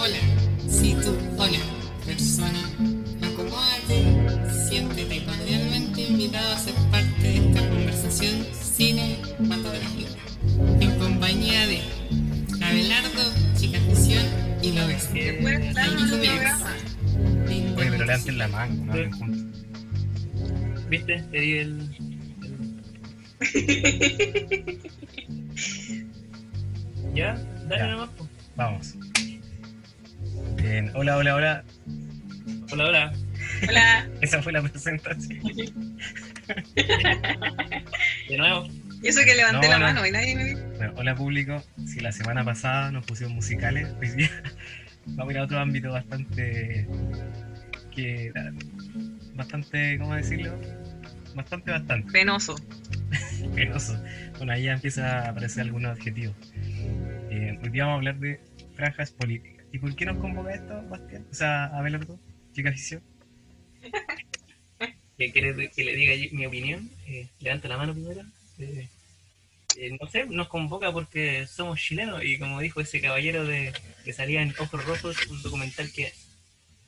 [0.00, 0.18] Hola,
[0.68, 1.58] si tú, hola,
[2.06, 2.58] persona.
[3.22, 4.04] Acomódate,
[4.68, 10.10] siéntete cordialmente invitado a ser parte de esta conversación cinematográfica.
[10.80, 11.80] En compañía de
[12.64, 13.22] Abelardo,
[13.58, 14.24] Chica Ficción
[14.62, 15.12] y lo ves.
[15.12, 16.74] Después está programa.
[17.76, 19.64] Oye, pero levanten la mano, no hablen juntos.
[20.88, 21.22] ¿Viste?
[21.30, 21.80] Te di el.
[22.42, 22.80] el-
[27.14, 27.34] ¿Ya?
[27.68, 27.86] Dale Ya.
[27.88, 28.10] nomás.
[28.56, 28.94] Vamos.
[30.80, 31.64] Bien, hola, hola, hola.
[32.72, 33.12] Hola, hola.
[33.68, 34.08] Hola.
[34.22, 35.38] Esa fue la presentación.
[38.28, 38.66] De nuevo.
[39.02, 39.84] Y eso que levanté No, la no.
[39.86, 40.58] mano y nadie me vio.
[40.78, 41.62] Bueno, hola público.
[41.86, 44.30] Si la semana pasada nos pusimos musicales, hoy día
[45.08, 46.88] vamos a ir a otro ámbito bastante.
[47.94, 48.32] que.
[49.34, 49.98] bastante.
[49.98, 50.58] ¿cómo decirlo?
[51.34, 52.56] Bastante, bastante Penoso.
[53.54, 54.02] penoso.
[54.38, 56.34] Bueno, ahí ya empieza a aparecer algunos adjetivos.
[57.30, 58.40] Eh, hoy día vamos a hablar de
[58.76, 59.59] franjas políticas.
[59.72, 61.26] ¿Y por qué nos convoca esto, Bastián?
[61.30, 62.18] O sea, Abelardo,
[62.52, 63.02] chica afición.
[65.18, 68.22] que quiere que le diga mi opinión, eh, levanta la mano primero.
[68.58, 68.88] Eh,
[69.76, 73.72] eh, no sé, nos convoca porque somos chilenos y como dijo ese caballero de
[74.04, 76.12] que salía en Ojos Rojos, un documental que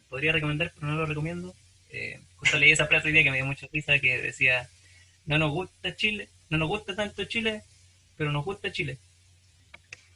[0.08, 1.54] podría recomendar, pero no lo recomiendo.
[1.90, 4.68] Eh, justo leí esa frase hoy día que me dio mucha risa que decía,
[5.26, 7.62] no nos gusta Chile, no nos gusta tanto Chile,
[8.16, 8.98] pero nos gusta Chile.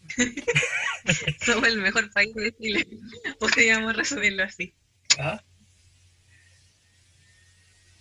[1.44, 2.86] Somos el mejor país de Chile.
[3.38, 4.74] Podríamos resumirlo así.
[5.18, 5.42] Ajá.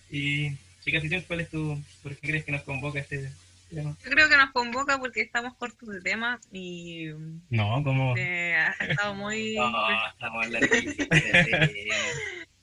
[0.10, 0.52] Y,
[0.84, 3.32] chica afición, ¿cuál es tu, por qué crees que nos convoca este
[3.70, 3.96] tema?
[4.04, 7.08] Yo creo que nos convoca porque estamos cortos de tema y
[7.50, 8.16] No, como.
[8.18, 9.56] eh, ha estado muy...
[9.58, 10.68] No, estamos hablando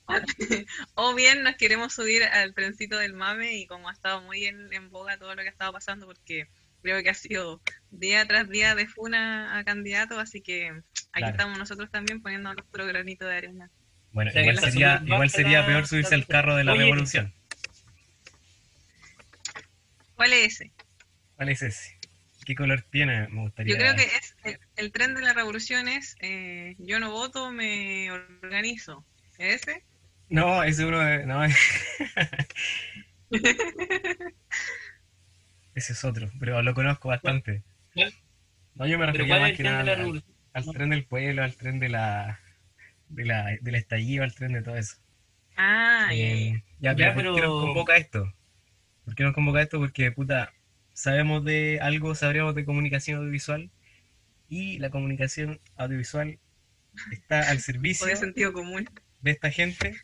[0.95, 4.71] o bien nos queremos subir al trencito del mame y como ha estado muy en,
[4.73, 6.47] en boga todo lo que ha estado pasando porque
[6.83, 11.31] creo que ha sido día tras día de funa a candidato, así que aquí Claro.
[11.31, 13.71] estamos nosotros también poniendo nuestro granito de arena.
[14.11, 16.73] Bueno, O sea, que igual sería, igual sería la- peor subirse al carro de la
[16.73, 17.33] Oye, revolución.
[20.15, 20.71] ¿Cuál es ese?
[21.35, 21.97] ¿Cuál es ese?
[22.45, 23.27] ¿Qué color tiene?
[23.29, 23.73] Me gustaría.
[23.73, 27.51] Yo creo que es el, el tren de la revolución es eh, yo no voto,
[27.51, 29.03] me organizo.
[29.39, 29.83] ¿Es ese?
[30.29, 31.25] No, ese uno de.
[31.25, 31.41] No,
[35.75, 37.63] ese es otro, pero lo conozco bastante.
[37.93, 38.13] ¿Cuál?
[38.75, 40.21] No, yo me refería ¿cuál más que nada de
[40.53, 42.39] al, tren del pueblo, al tren de la,
[43.09, 44.97] de la del estallido, al tren de todo eso.
[45.55, 46.09] Ah.
[46.11, 48.33] Eh, ya, Ya, pero ¿por qué nos convoca esto?
[49.05, 49.79] ¿Por qué nos convoca esto?
[49.79, 50.53] Porque, puta,
[50.93, 53.69] sabemos de algo, sabremos de comunicación audiovisual
[54.49, 56.39] y la comunicación audiovisual
[57.11, 58.89] está al servicio el sentido común.
[59.21, 59.95] de esta gente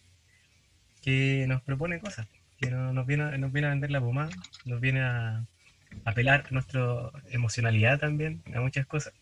[1.01, 2.28] que nos propone cosas,
[2.59, 4.31] que no- nos, viene, nos viene a vender la pomada,
[4.66, 5.46] nos viene a
[6.05, 9.13] apelar nuestra emocionalidad también, a muchas cosas.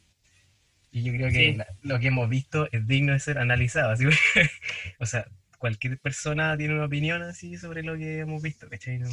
[0.91, 1.57] Y yo creo que Sí.
[1.83, 3.95] lo que hemos visto es digno de ser analizado.
[3.97, 4.07] que,
[5.00, 8.67] o sea, cualquier persona tiene una opinión así sobre lo que hemos visto.
[9.00, 9.09] No-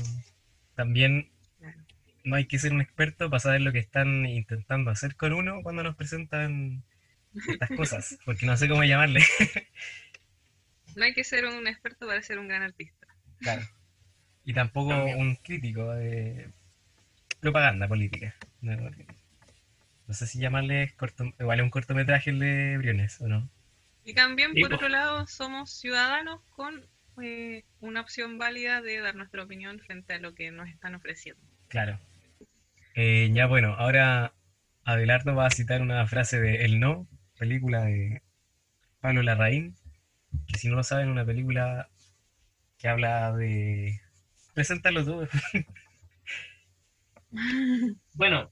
[0.75, 1.31] también
[2.25, 5.62] no hay que ser un experto para saber lo que están intentando hacer con uno
[5.62, 6.82] cuando nos presentan
[7.48, 9.21] estas cosas, porque no sé cómo llamarle.
[10.97, 13.06] No hay que ser un experto para ser un gran artista.
[13.41, 13.62] Claro.
[14.44, 15.19] Y tampoco También.
[15.19, 16.50] un crítico de
[17.44, 18.34] propaganda política.
[18.62, 18.75] No,
[20.06, 23.50] no sé si llamarle corto, igual es un cortometraje el de Briones, ¿o no?
[24.03, 24.77] Y también, por po.
[24.77, 26.87] otro lado, somos ciudadanos con
[27.22, 31.43] eh, una opción válida de dar nuestra opinión frente a lo que nos están ofreciendo.
[31.69, 31.99] Claro.
[32.94, 34.33] Eh, ya bueno, ahora
[34.84, 37.06] Abelardo va a citar una frase de El No,
[37.38, 38.22] película de
[39.00, 39.75] Pablo Larraín,
[40.47, 41.91] que si no lo saben, una película
[42.78, 44.00] que habla de...
[44.54, 45.28] Preséntalo tú.
[48.15, 48.50] Bueno,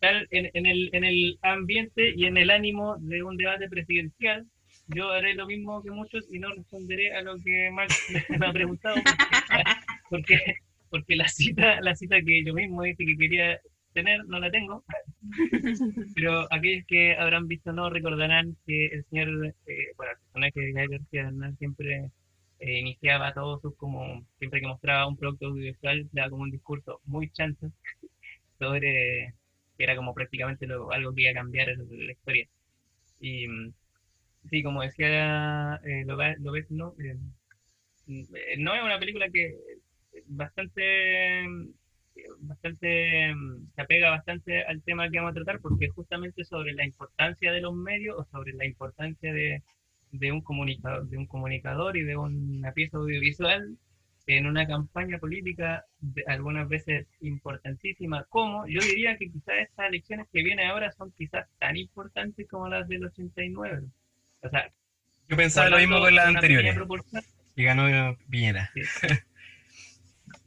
[0.00, 4.46] tal en, en el, en el ambiente y en el ánimo de un debate presidencial,
[4.88, 8.52] yo haré lo mismo que muchos y no responderé a lo que Max me ha
[8.52, 8.96] preguntado,
[10.10, 10.38] porque,
[10.90, 13.60] porque, la cita, la cita que yo mismo dije que quería
[13.92, 14.84] tener no la tengo,
[16.14, 20.86] pero aquellos que habrán visto no recordarán que el señor, eh, bueno, el personaje de
[20.86, 22.10] García Bernal siempre
[22.60, 27.00] eh, iniciaba todos sus como, siempre que mostraba un producto audiovisual, daba como un discurso
[27.04, 27.70] muy chanto
[28.58, 29.34] sobre
[29.78, 32.48] que era como prácticamente lo- algo que iba a cambiar la historia.
[33.20, 33.74] Y mm,
[34.50, 36.38] sí, como decía eh, lo, ves,
[36.70, 37.16] no, Eh,
[38.06, 38.24] mm,
[38.58, 39.56] no es una película que
[40.26, 41.46] bastante
[42.40, 46.84] bastante mm, se apega bastante al tema que vamos a tratar porque justamente sobre la
[46.84, 49.62] importancia de los medios o sobre la importancia de,
[50.12, 53.76] de un comunicador de un comunicador y de una pieza audiovisual
[54.28, 60.26] en una campaña política de- algunas veces importantísima, como yo diría que quizás estas elecciones
[60.32, 63.82] que vienen ahora son quizás tan importantes como las del 89.
[64.42, 64.70] O sea,
[65.28, 66.76] Yo pensaba lo mismo con las anteriores.
[67.54, 68.70] Y ganó Piñera.
[68.74, 68.80] Sí.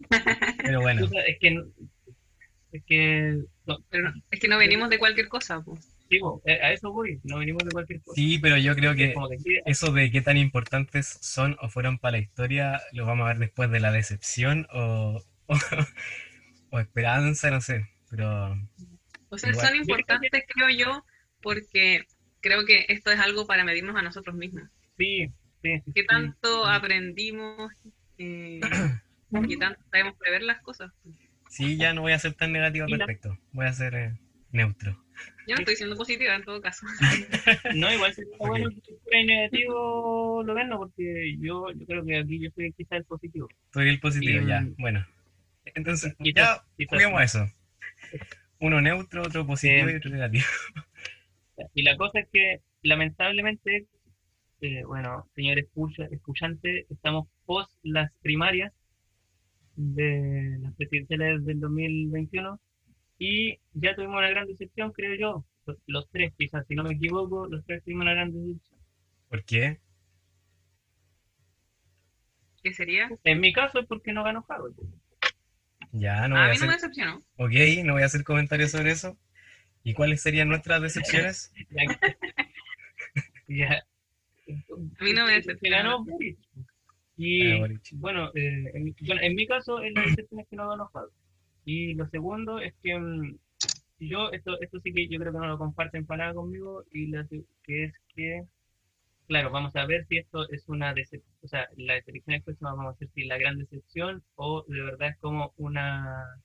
[0.63, 1.63] Pero bueno, es que.
[2.71, 3.37] Es que.
[3.65, 5.95] no, Pero no- es que no venimos de cualquier cosa, pues.
[6.09, 8.15] Sí, eh, a eso voy, no venimos de cualquier cosa.
[8.15, 9.13] sí, pero yo creo que
[9.43, 13.29] sí, eso de qué tan importantes son o fueron para la historia lo vamos a
[13.29, 15.55] ver después de la decepción o, o,
[16.71, 17.87] o esperanza, no sé.
[18.09, 18.55] Pero
[19.29, 19.67] O sea, Igual.
[19.67, 21.03] son importantes, creo yo,
[21.41, 22.05] porque
[22.41, 24.69] creo que esto es algo para medirnos a nosotros mismos.
[24.97, 25.27] sí,
[25.61, 26.07] sí, ¿Qué sí.
[26.07, 27.71] tanto aprendimos?
[28.17, 28.59] Eh,
[29.47, 30.91] ¿Qué tanto sabemos prever las cosas?
[31.49, 33.37] sí, ya no voy a ser tan negativo al respecto.
[33.51, 34.17] Voy a ser eh,
[34.51, 34.91] neutro.
[35.47, 36.85] Yo no estoy siendo positiva en todo caso.
[37.75, 38.47] No, igual sería Ok.
[38.47, 42.97] bueno que fuera negativo lo verlo, porque yo, yo creo que aquí yo soy quizá
[42.97, 43.47] el positivo.
[43.75, 44.65] Eres el positivo, Y, ya.
[44.77, 45.05] Bueno.
[45.75, 47.45] Entonces, Quizás- ya quizás juguemos eso.
[48.59, 50.45] Uno neutro, otro positivo y otro negativo.
[51.73, 53.87] Y la cosa es que, lamentablemente,
[54.61, 58.71] eh, bueno, señores escucha, escuchantes, estamos post las primarias
[59.75, 62.59] de las presidenciales del 2021
[63.19, 65.45] y ya tuvimos una gran decepción, creo yo.
[65.65, 68.79] Los- Los tres, quizás, si no me equivoco, los tres tuvimos una gran decepción.
[69.27, 69.79] ¿Por qué?
[72.63, 73.09] ¿Qué sería?
[73.23, 74.75] En mi caso es porque no ganó Harold.
[75.91, 76.89] Ya, no a voy a mí no me hacer.
[76.89, 77.17] decepcionó.
[77.37, 77.51] Ok,
[77.85, 79.17] no voy a hacer comentarios sobre eso.
[79.83, 81.53] ¿Y cuáles serían nuestras decepciones?
[83.47, 83.85] Ya, ya.
[84.99, 85.75] A mí no me Se decepcionó.
[85.77, 86.37] ganó Boric.
[87.17, 87.81] Y Ah, Boric.
[87.93, 90.89] bueno, eh, en, mi- bueno, en mi caso, es la decepción es que no ganó
[90.93, 91.11] Harold.
[91.65, 93.37] Y lo segundo es que mm,
[93.99, 97.07] yo, esto, esto sí que yo creo que no lo comparten para nada conmigo, y
[97.07, 97.27] la,
[97.63, 98.45] que es que,
[99.27, 102.95] claro, vamos a ver si esto es una decepción, o sea, las elecciones próximas vamos
[102.95, 106.41] a ver si es la gran decepción o de verdad es como una,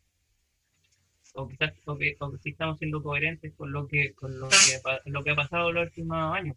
[1.35, 5.11] o quizás, o que, o si estamos siendo coherentes con lo que, con lo que,
[5.11, 6.57] lo que ha pasado los últimos años.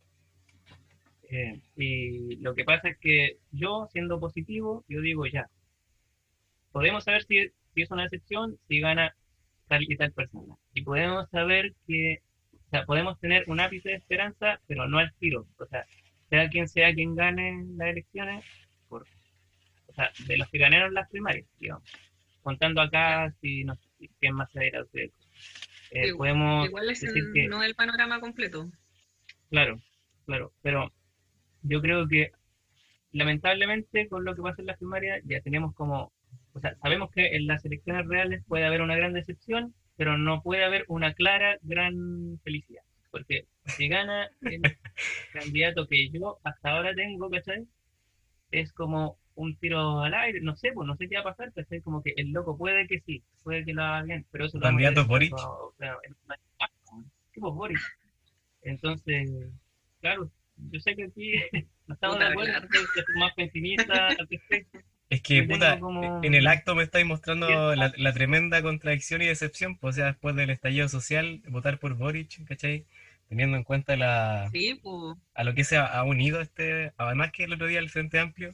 [1.29, 5.49] Eh, y lo que pasa es que yo, siendo positivo, yo digo ya,
[6.71, 9.15] podemos saber si, si es una decepción, si gana
[9.67, 10.55] tal y tal persona.
[10.73, 12.23] Y podemos saber que,
[12.65, 15.45] o sea, podemos tener un ápice de esperanza, pero no al tiro.
[15.59, 15.85] O sea,
[16.31, 18.43] sea quien sea quien gane las elecciones,
[18.89, 19.03] por,
[19.89, 21.83] o sea, de los que ganaron las primarias, digamos.
[22.41, 24.65] Contando acá si no sé quién más se.
[24.65, 28.71] Eh, Igual- podemos Igual es decir el- que no el panorama completo.
[29.51, 29.79] Claro,
[30.25, 30.91] claro, pero
[31.61, 32.31] yo creo que
[33.11, 36.11] lamentablemente con lo que pasa en las primarias ya tenemos como,
[36.57, 40.41] o sea, sabemos que en las elecciones reales puede haber una gran decepción, pero no
[40.41, 42.81] puede haber una clara gran felicidad,
[43.11, 44.61] porque si gana el
[45.33, 47.67] candidato que yo hasta ahora tengo, ¿cachai?
[48.49, 51.53] Es como un tiro al aire, no sé, pues no sé qué va a pasar,
[51.53, 51.81] ¿cachai?
[51.81, 55.05] Como que el loco puede que sí, puede que lo haga bien, pero eso ¿Candidato
[55.05, 55.35] Boric?
[55.77, 57.79] ¿Qué, pues, Boric?
[58.63, 59.29] Entonces,
[60.01, 60.31] claro,
[60.71, 61.33] yo sé que aquí
[61.87, 62.67] no estamos de acuerdo,
[63.19, 64.79] más pesimista al respecto.
[65.09, 69.27] Es que, puta, como- en el acto me estáis mostrando la, la tremenda contradicción y
[69.27, 69.77] decepción.
[69.77, 72.85] Pues, o sea, después del estallido social, votar por Boric, ¿cachai?
[73.29, 75.17] Teniendo en cuenta la, Sí, pues.
[75.33, 76.91] a lo que se ha, ha unido este.
[76.97, 78.53] Además, que el otro día el Frente Amplio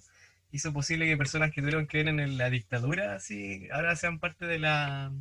[0.52, 4.46] hizo posible que personas que tuvieron que ver en la dictadura, así, ahora sean parte
[4.46, 5.12] de la.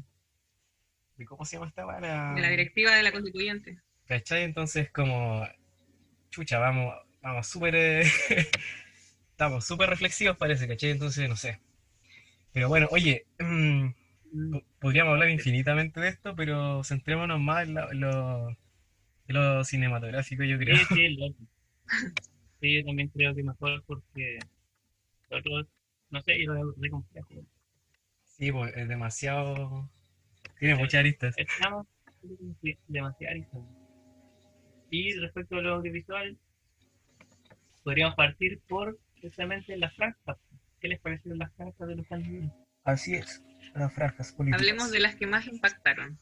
[1.16, 2.32] De, ¿Cómo se llama esta vara?
[2.34, 3.78] De la directiva de la constituyente.
[4.06, 4.42] ¿Cachai?
[4.44, 5.46] Entonces, como,
[6.30, 8.02] chucha, vamos, vamos súper, eh,
[9.32, 10.90] estamos súper reflexivos parece, ¿cachai?
[10.90, 11.60] Entonces, no sé.
[12.52, 13.88] Pero bueno, oye, mm,
[14.52, 18.56] po- podríamos hablar infinitamente de esto, pero centrémonos más en, la- en lo, en
[19.28, 20.76] lo cinematográfico, yo creo.
[20.76, 21.34] Sí, sí, lo-
[22.60, 24.38] sí, yo también creo que mejor porque
[25.30, 25.66] nosotros,
[26.10, 27.28] no sé, yo lo veo complejo.
[28.24, 29.88] Sí, pues es demasiado...
[30.58, 31.34] Tiene muchas aristas.
[31.38, 31.86] Estamos
[32.88, 33.66] demasiado arizados.
[34.90, 36.36] Y respecto a lo audiovisual,
[37.84, 40.36] podríamos partir por precisamente las franjas.
[40.80, 42.52] ¿Qué les parecieron las franjas de los candidatos?
[42.84, 43.42] Así es,
[43.74, 44.60] las franjas políticas.
[44.60, 46.18] Hablemos de las que más impactaron.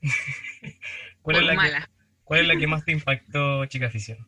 [1.22, 1.88] ¿Cuál, es la que, malas.
[2.24, 4.18] ¿Cuál es la que más te impactó, chica afición?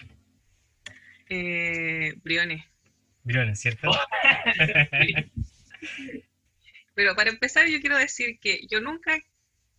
[1.30, 2.64] Eh, Briones.
[3.24, 3.90] Briones, ¿cierto?
[6.94, 9.16] Pero para empezar, yo quiero decir que yo nunca,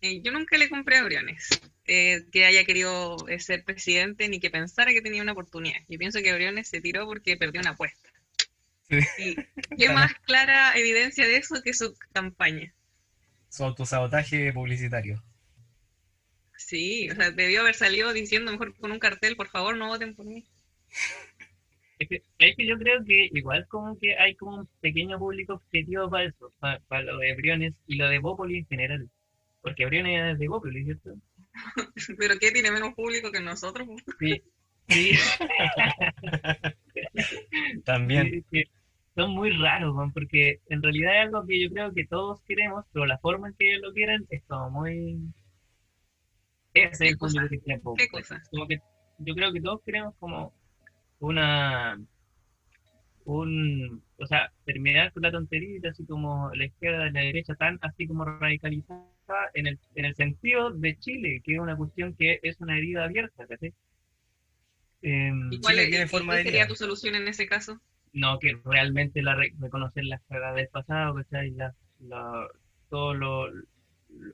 [0.00, 1.48] eh, yo nunca le compré a Briones
[1.84, 5.78] eh, que haya querido eh, ser presidente ni que pensara que tenía una oportunidad.
[5.88, 8.11] Yo pienso que Briones se tiró porque perdió una apuesta.
[9.00, 9.36] Sí.
[9.78, 12.74] Qué más clara evidencia de eso que su campaña.
[13.48, 15.22] Su autosabotaje publicitario.
[16.56, 20.14] Sí, o sea, debió haber salido diciendo mejor con un cartel, por favor, no voten
[20.14, 20.44] por mí.
[21.98, 25.54] Es que, es que yo creo que igual como que hay como un pequeño público
[25.54, 29.08] objetivo para eso, para, para lo de Briones y lo de Bópoli en general.
[29.60, 31.14] Porque Briones es de Bópoli, ¿cierto?
[32.18, 33.86] Pero ¿qué tiene menos público que nosotros?
[34.18, 34.42] Sí,
[34.88, 35.12] Sí,
[37.84, 38.30] También.
[38.30, 38.64] sí, sí.
[39.16, 42.84] Son muy raros, weón, porque en realidad es algo que yo creo que todos queremos,
[42.92, 45.18] pero la forma en que ellos lo quieren es como muy...
[46.74, 47.48] Ese es ¿Qué el punto cosa?
[47.48, 47.94] que tiempo.
[47.96, 48.42] ¿Qué cosa?
[48.50, 48.82] Como que
[49.18, 50.52] yo creo que todos queremos como
[51.20, 51.98] una...
[53.24, 57.78] un, o sea, terminar con la tonterita, así como la izquierda y la derecha, tan
[57.82, 59.06] así como radicalizada
[59.54, 63.04] en el, en el sentido de Chile, que es una cuestión que es una herida
[63.04, 63.74] abierta, ¿cachai?
[65.02, 66.68] Em, ¿Y cuál, es- tiene y forma cuál de sería herida.
[66.68, 67.80] tu solución en ese caso?
[68.12, 71.50] No que realmente la re- reconocer las cagadas del pasado, ¿cachai?
[71.52, 72.46] La, la,
[72.90, 73.48] todo lo,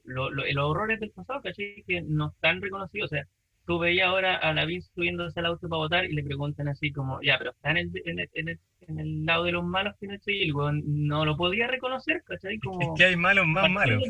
[0.05, 1.83] lo- lo- los horrores del pasado, ¿cachai?
[1.87, 3.11] Que no están reconocidos.
[3.13, 3.27] O sea,
[3.67, 7.21] tú veías ahora a Lavín subiéndose al auto para votar y le preguntan así como,
[7.23, 8.59] ya, pero está en el, en el, en el,
[8.89, 11.67] en el lado de los malos que no estoy, y el weón no lo podía
[11.69, 12.55] reconocer, ¿cachai?
[12.55, 14.03] Es Como, que hay malos más malos.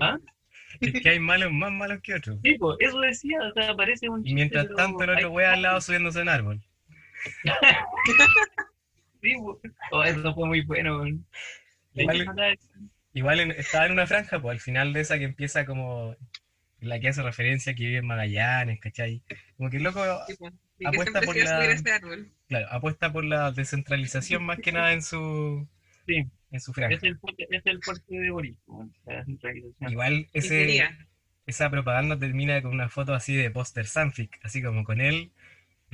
[0.00, 0.18] ¿Ah?
[0.80, 2.38] Es que hay malos más malos que otros.
[2.42, 5.62] Sí, pues, eso decía, o sea, parece un Y mientras tanto el otro wea al
[5.62, 6.60] lado subiéndose en árbol.
[9.22, 9.72] Sí, pues.
[9.90, 11.04] Oh, eso fue muy bueno.
[11.94, 12.58] Igual-
[13.16, 16.16] Igual en- estaba en una franja, pues al final de esa que empieza como
[16.80, 19.22] la que hace referencia que vive en Magallanes, ¿cachai?
[19.56, 20.36] Como que el loco, y
[20.82, 21.58] que Apuesta por la-
[21.94, 22.32] árbol.
[22.48, 25.66] claro, apuesta por la descentralización más que nada en su,
[26.06, 26.96] Sí, en su franja.
[26.96, 29.90] es el fuerte, es el fuerte de Boris, weón, la descentralización.
[29.92, 30.84] Igual ese,
[31.46, 35.30] esa propaganda termina con una foto así de póster Sanfic, así como con él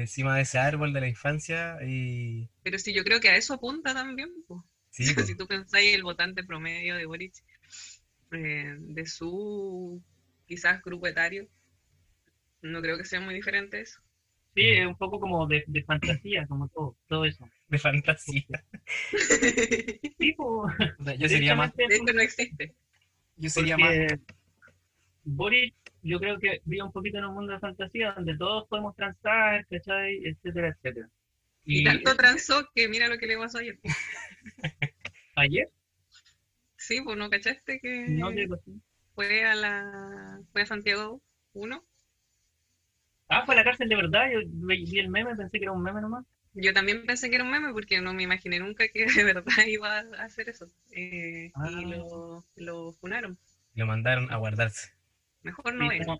[0.00, 3.54] encima de ese árbol de la infancia y Pero sí, yo creo que a eso
[3.54, 4.30] apunta también.
[4.46, 4.64] po.
[4.90, 7.34] sí, pues, si tú pensáis el votante promedio de Boric,
[8.32, 10.02] eh, de su
[10.46, 11.48] quizás grupo etario,
[12.62, 14.00] no creo que sea muy diferente eso.
[14.54, 17.48] Sí, es un poco como de, de fantasía, como todo, todo eso.
[17.68, 18.46] de fantasía.
[20.18, 22.74] Sí, pues, yo sería más, De hecho, no existe.
[23.36, 23.96] yo sería más,
[25.24, 28.94] Boris, yo creo que vive un poquito en un mundo de fantasía donde todos podemos
[28.96, 30.20] transar, ¿cachai?
[30.24, 31.08] Etcétera, etcétera.
[31.64, 33.78] Y tanto transó que mira lo que le pasó ayer.
[35.36, 35.68] ayer,
[36.76, 38.30] Sí, pues no cachaste que no
[39.14, 41.20] fue a la fue a Santiago
[41.52, 41.84] 1.
[43.28, 45.72] Ah, fue a la cárcel de verdad, yo vi vi el meme, pensé que era
[45.72, 46.24] un meme nomás.
[46.54, 49.66] Yo también pensé que era un meme porque no me imaginé nunca que de verdad
[49.66, 50.66] iba a hacer eso.
[50.90, 51.68] Eh, Ah.
[51.70, 53.38] Y lo, lo funaron.
[53.74, 54.90] lo mandaron a guardarse.
[55.42, 56.18] Mejor no Sí, como-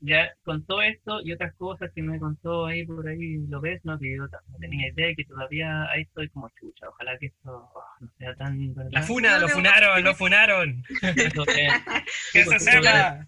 [0.00, 3.80] ya con todo esto y otras cosas que me contó ahí por ahí lo ves,
[3.84, 3.98] ¿no?
[3.98, 7.84] Que yo no tenía idea que todavía ahí estoy como chucha, ojalá que esto oh,
[8.00, 8.90] no sea tan verdad.
[8.92, 10.84] La funa, lo funaron, lo funaron.
[11.00, 13.26] Pues, se sepa.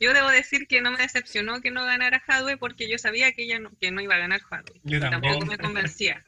[0.00, 3.44] Yo debo decir que no me decepcionó que no ganara Hadwe porque yo sabía que
[3.44, 4.80] ella no, que no iba a ganar Hadwe.
[4.82, 6.24] Yo tampoco me convencía.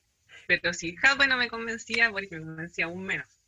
[0.46, 3.41] Pero si Hadwe no me convencía, porque me convencía aún menos.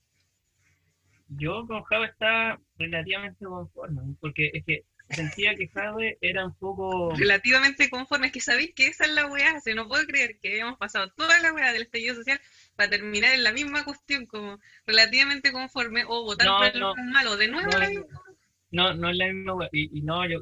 [1.29, 7.15] Yo con Java estaba relativamente conforme, porque es que sentía que Jave era un poco...
[7.17, 9.57] Relativamente conforme, es que sabéis que esa es la weá.
[9.57, 12.41] O sea, no puedo creer que hayamos pasado toda la weá del estallido social
[12.77, 16.95] para terminar en la misma cuestión, como relativamente conforme o votar No, por el no.
[16.95, 17.37] más malo.
[17.37, 17.91] De nuevo No, la no.
[18.01, 18.23] misma.
[18.71, 19.69] No, no es la misma wea.
[19.73, 20.41] Y, y no, yo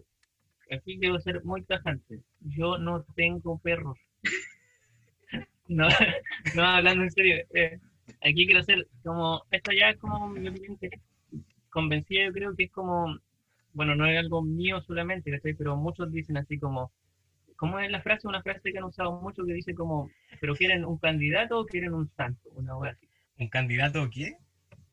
[0.70, 2.20] aquí quiero ser muy tajante.
[2.40, 3.98] Yo no tengo perros.
[5.68, 5.86] No,
[6.54, 7.36] no hablando en serio.
[7.54, 7.78] eh,
[8.20, 10.90] aquí quiero ser como, esta ya es como mi opinión que
[11.70, 13.18] convencida, yo creo que es como,
[13.72, 15.54] bueno, no es algo mío solamente, ¿cachai?
[15.54, 16.92] Pero muchos dicen así como,
[17.56, 18.28] ¿cómo es la frase?
[18.28, 21.94] Una frase que han usado mucho que dice como, pero quieren un candidato o quieren
[21.94, 23.08] un santo, una así.
[23.38, 24.36] ¿Un candidato qué?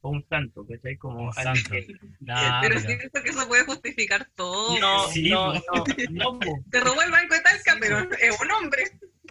[0.01, 0.95] O un santo, ¿cachai?
[0.95, 1.69] Como Un santo.
[1.71, 1.87] que-
[2.21, 4.79] No, pero pero- siento que eso puede justificar todo.
[4.79, 5.59] No, Sí, no, no.
[6.71, 8.83] Te robó el banco de Talca, Sí, pero es un hombre.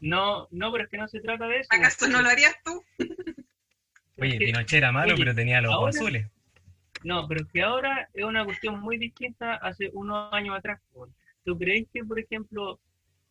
[0.03, 1.69] No, no, pero es que no se trata de eso.
[1.73, 2.85] ¿Acaso no lo harías tú?
[4.21, 6.27] Oye, Es que- Pinochet era malo, oye, pero tenía los ahora- azules.
[7.05, 10.81] No, pero es que ahora es una cuestión muy distinta hace unos años atrás.
[11.45, 12.81] ¿Tú crees que, por ejemplo,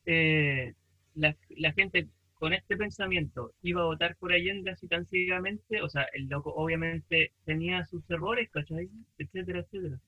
[0.05, 0.73] eh,
[1.15, 5.81] la, la gente con este pensamiento iba a votar por Allende así tan ciegamente?
[5.81, 8.89] O sea, el loco obviamente tenía sus errores, ¿cachai?
[9.17, 9.99] Etcétera, etcétera.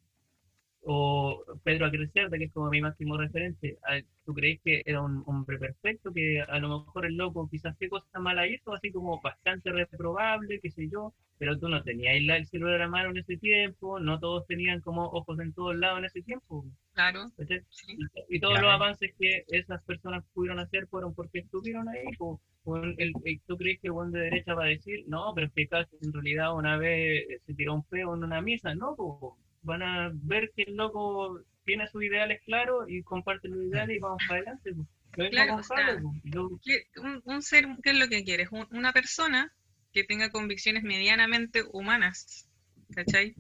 [0.84, 3.78] O Pedro Acrecerda, que es como mi máximo referente.
[3.88, 6.12] Ah, ¿Tú crees que era un hombre perfecto?
[6.14, 10.60] Que a lo mejor el loco quizás qué cosa mala hizo, así como bastante reprobable,
[10.62, 14.00] qué sé yo, pero tú no tenías el, el celular a mano en ese tiempo,
[14.00, 16.66] no todos tenían como ojos en todos lados en ese tiempo.
[16.94, 17.30] Claro,
[17.70, 17.98] sí.
[17.98, 18.72] Y, y todos los Claro.
[18.84, 22.06] avances que esas personas pudieron hacer fueron porque estuvieron ahí.
[22.18, 22.40] po.
[22.66, 25.48] O el- el- ¿Tú crees que el buen de derecha va a decir, no, pero
[25.48, 25.68] es que
[26.02, 28.76] en realidad una vez se tiró un peo en una misa?
[28.76, 29.38] No, po.
[29.62, 34.00] Van a ver que el loco tiene sus ideales claros y comparte los ideales y
[34.00, 34.72] vamos para adelante.
[34.72, 36.02] mismo Claro, o sea.
[36.24, 38.50] Yo- ¿Qué- un, un ser, ¿qué es lo que quieres?
[38.52, 39.54] Un- una persona
[39.94, 42.48] que tenga convicciones medianamente humanas,
[42.96, 43.36] ¿cachai?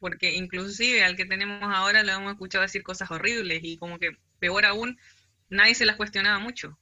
[0.00, 4.12] Porque inclusive al que tenemos ahora lo hemos escuchado decir cosas horribles y como que
[4.38, 4.98] peor aún,
[5.50, 6.78] nadie se las cuestionaba mucho.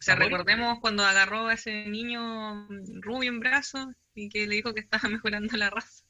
[0.00, 2.68] O sea, recordemos cuando agarró a ese niño
[3.02, 6.04] rubio en brazos y que le dijo que estaba mejorando la raza.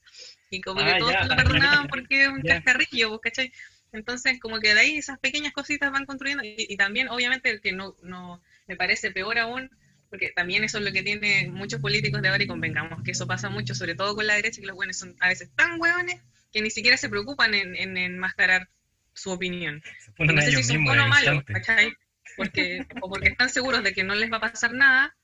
[0.50, 1.24] Y como Ah, que todos ya.
[1.28, 2.54] lo perdonaban porque es un Ya.
[2.54, 3.52] cascarrillo, ¿vos ¿cachai?
[3.92, 6.44] Entonces, como que de ahí esas pequeñas cositas van construyendo.
[6.44, 9.70] Y, y también, obviamente, el que no, no me parece peor aún,
[10.10, 13.26] porque también eso es lo que tienen muchos políticos de ahora y convengamos que eso
[13.26, 16.20] pasa mucho, sobre todo con la derecha, que los buenos son a veces tan hueones
[16.52, 18.68] que ni siquiera se preocupan en, en enmascarar
[19.12, 19.82] su opinión.
[20.16, 21.52] Ponen No sé si son mismos bueno o en el malo, instante.
[21.52, 21.92] ¿cachai?
[22.36, 25.14] Porque, o porque están seguros de que no les va a pasar nada,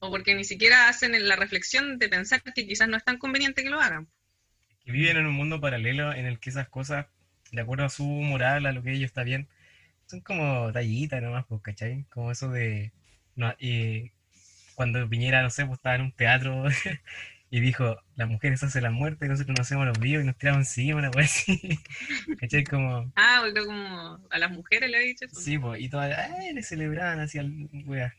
[0.00, 3.62] o porque ni siquiera hacen la reflexión de pensar que quizás no es tan conveniente
[3.62, 4.08] que lo hagan.
[4.92, 7.06] Viven en un mundo paralelo en el que esas cosas,
[7.52, 9.48] de acuerdo a su moral, a lo que ellos está bien,
[10.06, 12.04] son como tallitas nomás, pues, ¿cachai?
[12.10, 12.92] Como eso de...
[13.36, 13.54] no,
[14.74, 16.64] cuando Piñera, no sé, pues estaba en un teatro
[17.50, 20.38] y dijo, las mujeres hacen la muerte y nosotros nos hacemos los vivos y nos
[20.38, 21.80] tiramos encima, una así.
[22.40, 22.64] ¿Cachai?
[22.64, 23.10] Como...
[23.16, 25.40] Ah, creo como a las mujeres le he dicho eso.
[25.40, 26.54] Sí, pues, y todas, ¡ay!
[26.54, 27.52] le celebraban así al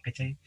[0.04, 0.38] ¿cachai?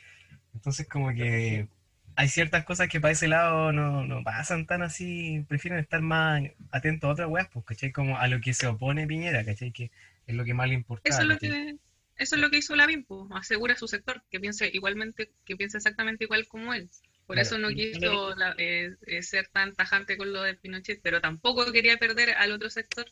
[0.55, 1.67] Entonces como que
[2.17, 6.43] hay ciertas cosas que para ese lado no, no pasan tan así, prefieren estar más
[6.71, 7.93] atentos a otras weas, pues, ¿cachai?
[7.93, 9.73] Como a lo que se opone Piñera, ¿cachai?
[9.73, 9.91] Que
[10.27, 11.09] es lo que más le importa.
[11.09, 11.77] Eso es lo que
[12.17, 15.79] eso es lo que hizo la BIMPO, asegura su sector, que piense igualmente, que piense
[15.79, 16.89] exactamente igual como él.
[17.27, 17.49] Por Claro.
[17.49, 21.73] eso no quiso la- eh, eh, ser tan tajante con lo de Pinochet, pero tampoco
[21.73, 23.07] quería perder al otro sector.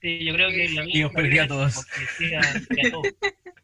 [0.00, 1.74] Sí, yo creo que la Y os perdí a todos.
[1.74, 3.14] porque sí, a- sí, a todos.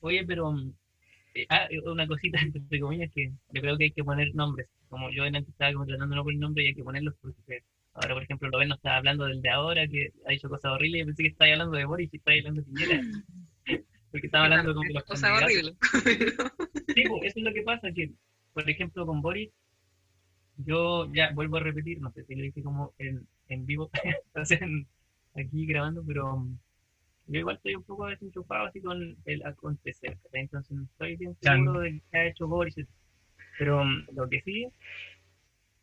[0.00, 0.52] Oye, pero
[1.34, 4.68] eh, ah, eh, una cosita entre comillas que yo creo que hay que poner nombres.
[4.88, 7.62] Como yo antes estaba como tratándolo por el nombre y hay que ponerlos porque
[7.94, 11.00] ahora, por ejemplo, Loben no estaba hablando del de ahora que ha hecho cosas horribles.
[11.00, 13.00] Yo pensé que estaba hablando de Boris y estaba hablando de Piñera.
[14.10, 15.78] Porque estaba hablando como los cosa candidatos.
[15.94, 16.42] horrible.
[16.94, 18.10] Sí, pues, eso es lo que pasa, que,
[18.52, 19.48] por ejemplo, con Boris,
[20.58, 23.90] yo ya vuelvo a repetir, no sé si lo dije como en, en vivo,
[24.34, 24.86] o sea, en-
[25.34, 26.46] aquí grabando, pero
[27.32, 31.80] yo igual estoy un poco desenchufado así con el acontecer, entonces no estoy bien seguro
[31.80, 32.76] de qué ha hecho Boris,
[33.58, 34.66] pero um, lo que sí,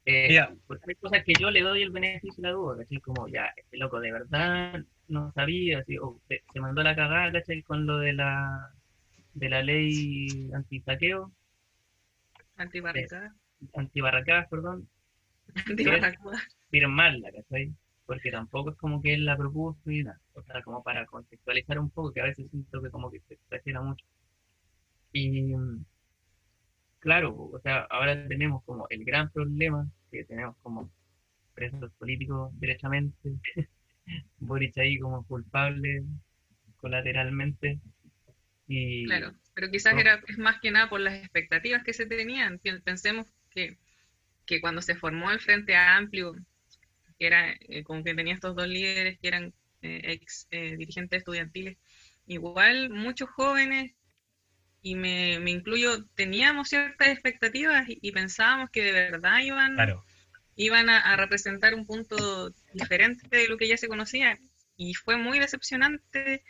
[0.06, 3.28] eh, porque hay cosas que yo le doy el beneficio de la duda, así como
[3.28, 7.64] ya, este loco de verdad no sabía, así, o se, se mandó la cagada, ¿cachai?
[7.64, 8.72] Con lo de la
[9.34, 11.32] de la ley antisaqueo,
[12.58, 13.34] Antibarricada.
[13.74, 14.88] antibarracadas, perdón,
[15.68, 16.40] Antibarracuda.
[16.70, 17.74] firmarla, ¿cachai?
[18.10, 21.92] Porque tampoco es como que él la propuso nada, o sea, como para contextualizar un
[21.92, 24.06] poco, que a veces siento que como que se exagera mucho.
[25.14, 25.54] Y
[27.00, 30.92] claro, o sea, ahora tenemos como el gran problema, que tenemos como
[31.56, 33.40] presos políticos derechamente,
[34.40, 36.06] Boric ahí como culpable
[36.78, 37.82] colateralmente,
[38.68, 40.00] y Claro, pero quizás No.
[40.02, 42.60] era es más que nada por las expectativas que se tenían.
[42.84, 43.78] Pensemos que,
[44.46, 46.36] que cuando se formó el Frente Amplio,
[47.20, 51.20] que era eh, como que tenía estos dos líderes que eran eh, ex eh, dirigentes
[51.20, 51.78] estudiantiles,
[52.28, 53.94] igual muchos jóvenes,
[54.82, 60.06] y me, me incluyo, teníamos ciertas expectativas y, y pensábamos que de verdad iban, Claro,
[60.56, 64.38] iban a, a representar un punto diferente de lo que ya se conocía.
[64.78, 66.44] Y fue muy decepcionante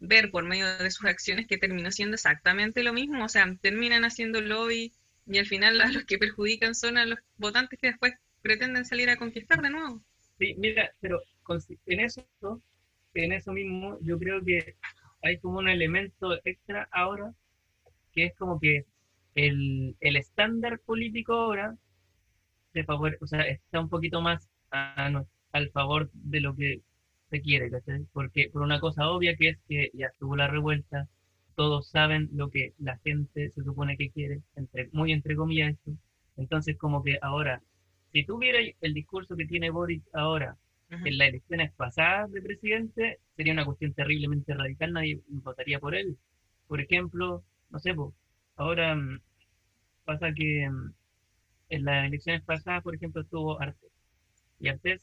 [0.00, 3.24] ver por medio de sus acciones que terminó siendo exactamente lo mismo.
[3.24, 4.92] O sea, terminan haciendo lobby
[5.26, 9.10] y al final a los que perjudican son a los votantes que después pretenden salir
[9.10, 10.02] a conquistar de nuevo.
[10.42, 11.20] Sí, mira, pero
[11.86, 12.26] en eso,
[13.14, 14.76] en eso mismo, yo creo que
[15.22, 17.34] hay como un elemento extra ahora,
[18.12, 18.86] que es como que
[19.36, 21.76] el, el estándar político ahora
[22.74, 26.82] de favor, o sea, está un poquito más a- al favor de lo que
[27.30, 27.70] se quiere.
[28.12, 31.08] Porque por una cosa obvia que es que ya estuvo la revuelta,
[31.56, 35.76] todos saben lo que la gente se supone que quiere, entre, muy entre comillas.
[36.36, 37.62] Entonces, como que ahora,
[38.12, 40.56] si tú vieras el discurso que tiene Boris ahora
[40.90, 46.18] en las elecciones pasadas de presidente, sería una cuestión terriblemente radical, nadie votaría por él.
[46.68, 47.94] Por ejemplo, no sé,
[48.56, 49.20] ahora mm,
[50.04, 50.92] pasa que mm,
[51.70, 53.90] en las elecciones pasadas, por ejemplo, estuvo Artes.
[54.60, 55.00] Y Artes,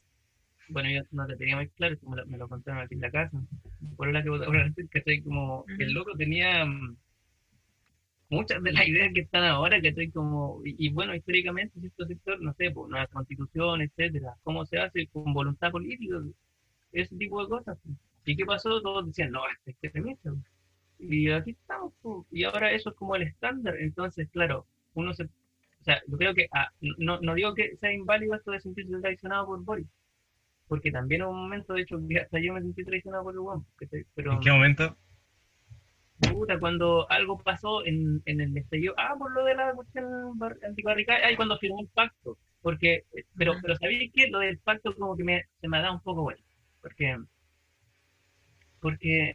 [0.68, 3.10] bueno, yo no te tenía muy claro, me lo, me lo contaron aquí en la
[3.10, 3.42] casa,
[3.96, 5.22] por la que votó por Artes, ¿cachai?
[5.22, 6.96] Como que el loco tenía mm,
[8.30, 10.10] muchas de las ideas que están ahora, ¿cachai?
[10.10, 15.08] Como, y, bueno, históricamente, cierto sector, no sé, pues, nueva constitución, etcétera, cómo se hace
[15.08, 16.16] con voluntad política,
[16.92, 17.78] ese tipo de cosas.
[17.84, 17.96] pues.
[18.24, 18.80] ¿Y qué pasó?
[18.80, 20.30] Todos decían, no, este es extremista.
[20.30, 20.44] pues.
[21.00, 21.92] Y aquí estamos,
[22.30, 23.76] y ahora eso es como el estándar.
[23.78, 25.24] Entonces, claro, uno se.
[25.24, 26.46] O sea, yo creo que.
[26.52, 29.86] ah, no, no digo que sea inválido esto de sentirse traicionado por Boris,
[30.68, 33.64] porque también hubo un momento, de hecho, que hasta yo me sentí traicionado por el
[33.76, 34.04] ¿cachai?
[34.14, 34.34] Pero.
[34.34, 34.96] ¿en qué momento?
[36.20, 40.58] Puta, cuando algo pasó en, en el estallido, ah, por lo de la cuestión bar-
[40.62, 44.28] antibarricada, ahí cuando firmó el pacto, porque, eh, pero, pero ¿sabéis qué?
[44.28, 46.42] Lo del pacto como que me, se me da un poco bueno,
[46.82, 47.16] porque,
[48.80, 49.32] porque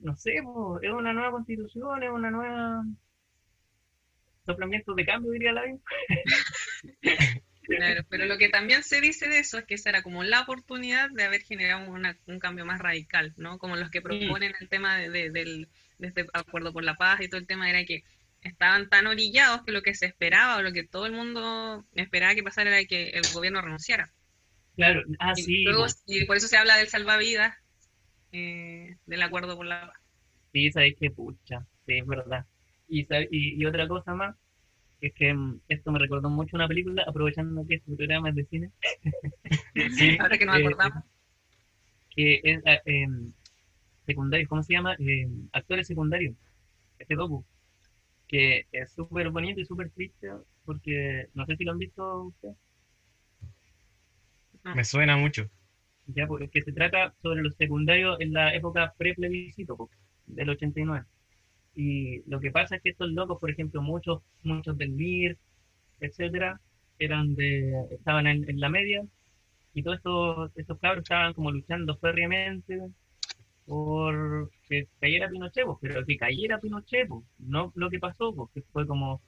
[0.00, 2.84] no sé, po, es una nueva constitución, es una nueva
[4.46, 5.62] soplamiento de cambio, diría la.
[7.62, 10.40] Claro, pero lo que también se dice de eso es que esa era como la
[10.40, 13.58] oportunidad de haber generado una- un cambio más radical, ¿no?
[13.58, 15.68] Como los que proponen el tema de, de- del
[16.00, 18.04] de este acuerdo por la paz y todo el tema era que
[18.42, 22.34] estaban tan orillados que lo que se esperaba o lo que todo el mundo esperaba
[22.34, 24.10] que pasara era que el gobierno renunciara.
[24.76, 25.68] Claro, ah, y,
[26.06, 27.54] y por eso se habla del salvavidas,
[28.32, 29.96] eh, del acuerdo por la paz.
[30.52, 32.46] Sí, sabéis que pucha, sí, es verdad.
[32.88, 34.36] Y, y, y otra cosa más,
[35.00, 38.44] es que mm, esto me recordó mucho una película, aprovechando que este programa es de
[38.46, 38.70] cine,
[39.90, 41.04] Sí, Ahora que nos Eh, acordamos.
[42.10, 42.80] que es ah,
[44.10, 44.94] em, secundario, ¿cómo se llama?
[44.98, 46.34] Em, actores secundarios,
[46.98, 47.44] este docu,
[48.28, 50.28] que es súper bonito y súper triste,
[50.64, 52.56] porque no sé si lo han visto ustedes.
[54.74, 55.50] me suena mucho.
[56.06, 59.90] Ya, pues, que se trata sobre los secundarios en la época pre-plebiscito, pues,
[60.26, 61.06] del 89.
[61.74, 65.38] Y lo que pasa es que estos locos, por ejemplo, muchos, muchos del MIR,
[66.00, 66.60] etcétera,
[66.98, 69.04] eran de, estaban en, en la media,
[69.74, 72.80] y todos estos, estos cabros estaban como luchando férreamente
[73.70, 78.62] por que cayera Pinochet, pues, pero que cayera Pinochet, pues, no lo que pasó, porque
[78.72, 79.22] fue como,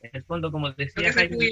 [0.00, 1.50] en el fondo, como decía Jaime,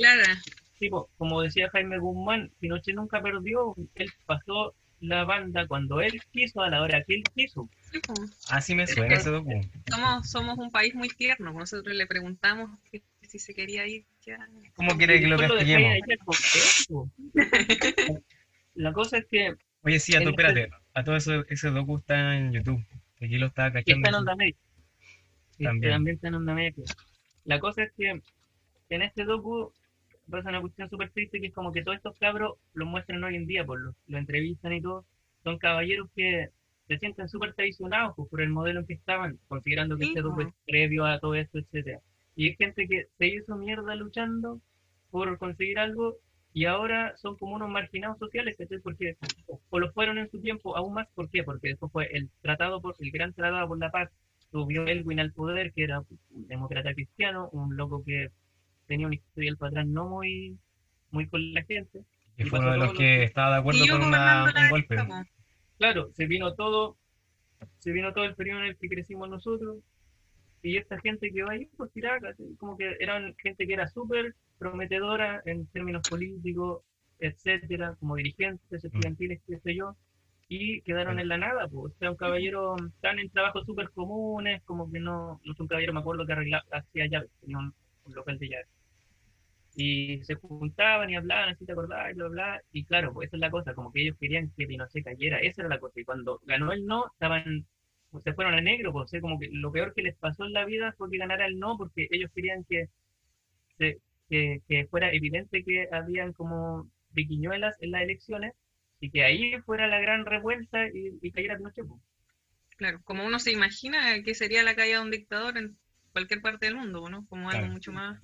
[0.78, 6.60] tipo, como decía Jaime Guzmán, Pinochet nunca perdió, él pasó la banda cuando él quiso,
[6.62, 7.68] a la hora que él quiso.
[7.90, 8.14] Sí, po.
[8.50, 9.50] Así me suena ese docu.
[9.90, 11.52] somos, somos un país muy tierno.
[11.52, 14.04] Nosotros le preguntamos que si se quería ir.
[14.26, 14.38] Ya.
[14.74, 15.98] ¿Cómo quiere que lo castiguemos?
[18.74, 21.70] La cosa es que, Oye, sí, a tu, en este- espérate, a todo eso, ese
[21.70, 22.84] docu está en YouTube.
[23.20, 23.98] Aquí lo estaba cachando.
[23.98, 24.56] está en onda media.
[25.58, 25.92] También.
[25.92, 26.84] también está en onda media.
[27.44, 28.20] La cosa es que
[28.90, 29.72] en este docu
[30.30, 33.36] pasa una cuestión súper triste que es como que todos estos cabros los muestran hoy
[33.36, 35.04] en día, por lo, lo entrevistan y todo.
[35.44, 36.50] Son caballeros que
[36.88, 40.22] se sienten súper traicionados pues, por el modelo en que estaban, considerando que Sí, este
[40.22, 40.48] docu po.
[40.48, 42.00] es previo a todo esto, etcétera.
[42.34, 44.60] Y hay gente que se hizo mierda luchando
[45.10, 46.16] por conseguir algo
[46.58, 48.80] y ahora son como unos marginados sociales, ¿cachai?
[48.80, 49.16] Porque
[49.70, 51.44] o lo fueron en su tiempo aún más, ¿por qué?
[51.44, 54.10] Porque después fue el tratado por, el gran tratado por la paz,
[54.50, 58.30] subió Elwin al poder, que era un demócrata cristiano, un loco que
[58.88, 60.58] tenía una historia para atrás no muy,
[61.12, 62.02] muy con la gente.
[62.36, 64.96] Y fue uno de los que estaba de acuerdo con una- un la golpe.
[65.78, 66.96] Claro, se vino todo,
[67.78, 69.76] se vino todo el periodo en el que crecimos nosotros,
[70.62, 72.54] y esta gente que va ahí, pues ¿cachai?
[72.58, 76.82] como que eran gente que era súper prometedora en términos políticos,
[77.18, 79.96] etcétera, como dirigentes estudiantiles, qué sé yo,
[80.48, 84.62] y quedaron en la nada, pues, o sea, un caballero, están en trabajos súper comunes,
[84.64, 87.74] como que no, no es un caballero, me acuerdo que arreglaba, hacía llaves, tenía un,
[88.04, 88.68] un local de llaves.
[89.74, 93.36] Y se juntaban y hablaban, así te acordás, y bla, bla, y claro, pues esa
[93.36, 96.04] es la cosa, como que ellos querían que Pinochet cayera, esa era la cosa, y
[96.04, 97.66] cuando ganó el no, estaban,
[98.10, 100.64] pues, se fueron a negro, pues, como que lo peor que les pasó en la
[100.64, 102.86] vida fue que ganara el no, porque ellos querían que,
[103.78, 108.54] se- que, que fuera evidente que habían como triquiñuelas en las elecciones,
[109.00, 112.00] y que ahí fuera la gran revuelta y, y cayera Pinochet, pues.
[112.78, 115.76] Claro, como uno se imagina que sería la caída de un dictador en
[116.12, 117.26] cualquier parte del mundo, ¿no?
[117.26, 117.72] Como algo Claro.
[117.72, 118.18] mucho más...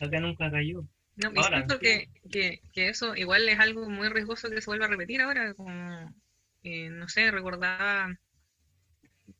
[0.00, 0.84] Acá nunca cayó.
[1.16, 4.70] No, y Ahora, siento que, que, que eso igual es algo muy riesgoso que se
[4.70, 6.14] vuelva a repetir ahora, como,
[6.62, 8.08] eh, no sé, recordaba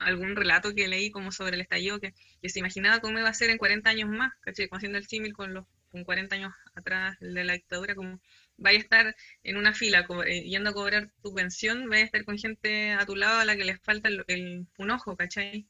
[0.04, 3.34] algún relato que leí como sobre el estallido, que, que se imaginaba cómo iba a
[3.34, 4.68] ser en 40 años más, ¿cachai?
[4.68, 8.18] Como haciendo el símil con los con 40 años atrás de la dictadura, como
[8.56, 12.24] vaya a estar en una fila eh, yendo a cobrar tu pensión, vaya a estar
[12.24, 15.66] con gente a tu lado a la que les falta el, el- un ojo, ¿cachai?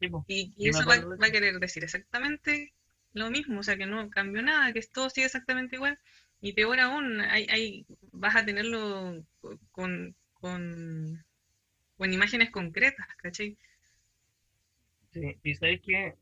[0.00, 0.24] Sí, pues.
[0.28, 2.72] Y, eso va, a querer decir exactamente
[3.12, 5.98] lo mismo, o sea, que no cambió nada, que todo sigue exactamente igual.
[6.40, 9.24] Y peor aún, hay, hay, vas a tenerlo
[9.72, 11.24] con, con,
[11.96, 13.58] con imágenes concretas, ¿cachai?
[15.12, 16.14] Sí, y sabes que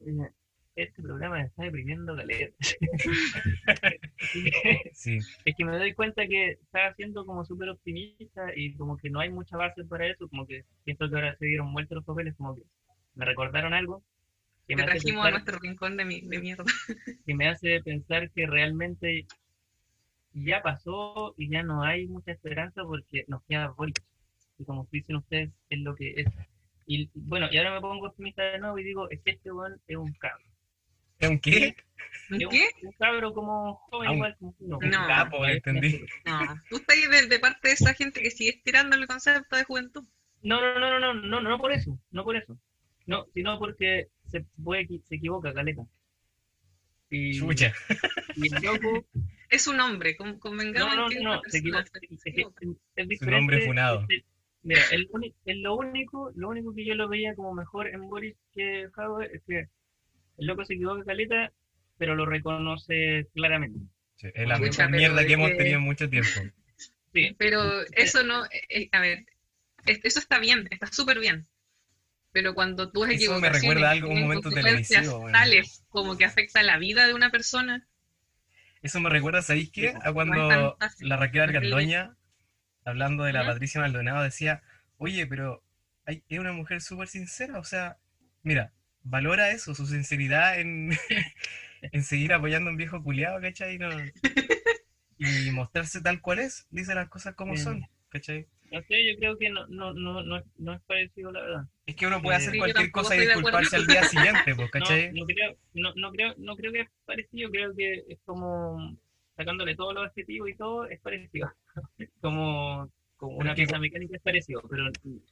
[0.77, 2.55] este programa me está deprimiendo caleta.
[4.93, 9.11] Sí, Es que me doy cuenta que está siendo como súper optimista y como que
[9.11, 12.05] no hay mucha base para eso, como que siento que ahora se dieron vuelta los
[12.05, 12.63] papeles, como que
[13.15, 14.03] me recordaron algo
[14.69, 16.65] que Te me, trajimos a pensar, nuestro rincón de, mi- de mierda.
[17.27, 19.29] que me hace pensar que realmente
[20.35, 23.97] ya pasó y ya no hay mucha esperanza porque nos queda Boric.
[24.59, 26.27] Y como dicen ustedes, es lo que es.
[26.87, 29.81] Y bueno, y ahora me pongo optimista de nuevo y digo, es que este weón
[29.87, 30.45] es un cabro.
[31.19, 31.75] ¿Es un qué?
[32.31, 32.65] ¿Un Es un- ¿Qué?
[32.83, 34.79] Un cabro como joven Ah, un- igual como uno.
[34.79, 35.07] Un No.
[35.07, 36.05] capo, entendí.
[36.27, 36.39] No,
[36.69, 39.65] tú estás ahí de, de parte de esa gente que sigue estirando el concepto de
[39.65, 40.05] juventud.
[40.43, 42.59] No, no, no, no, no, no, no por eso, no por eso.
[43.07, 45.83] No, sino porque se puede se equivoca, caleta.
[47.11, 47.73] Y, Chucha.
[48.37, 49.07] y el loco,
[49.49, 53.19] Es un hombre, con, convengamos no, no, es no, se equivoca, se- se se- es
[53.19, 54.07] Su nombre diferente funado.
[54.07, 54.25] ser-
[54.65, 55.09] Mira, el,
[55.63, 59.43] lo único, lo único que yo lo veía como mejor en Boris que Jadwe es
[59.47, 59.69] que
[60.39, 61.53] el loco se equivoca caleta,
[61.99, 63.79] pero lo reconoce claramente.
[64.17, 66.41] Sí, es la Pucha, mejor mierda es que hemos que- tenido en mucho tiempo.
[67.13, 69.27] Sí, Pero eso no, eh, a ver,
[69.87, 71.47] es- eso está bien, está súper bien.
[72.33, 75.39] Pero cuando tus Eso me recuerda a algo, un momento consecuencias televisivo, bueno.
[75.39, 77.87] tales como que afecta la vida de una persona,
[78.83, 79.89] Eso me recuerda, ¿sabéis qué?
[79.89, 82.17] A es cuando la Raquel Argandoña,
[82.85, 83.45] hablando de la.
[83.45, 84.63] Patricia Maldonado, decía,
[84.99, 85.63] oye, pero
[86.07, 87.99] hay- es una mujer súper sincera, o sea,
[88.43, 90.91] mira, valora eso, su sinceridad en,
[91.93, 93.79] en seguir apoyando a un viejo culiado, ¿cachai?
[93.79, 93.91] No-
[95.19, 98.47] y mostrarse tal cual es, dice las cosas como son, ¿cachai?
[98.71, 101.65] no sé, yo creo que no, no, no, no, es- no es parecido, la verdad.
[101.87, 104.87] Es que uno puede Sí, hacer cualquier cosa y disculparse al día siguiente, pues, No,
[104.87, 105.13] ¿cachai?
[105.13, 108.97] no creo, no, no creo, no creo que es parecido, creo que es como
[109.37, 111.51] sacándole todos los adjetivos y todo, es parecido.
[112.21, 114.85] como, como una pieza mecánica es parecido, pero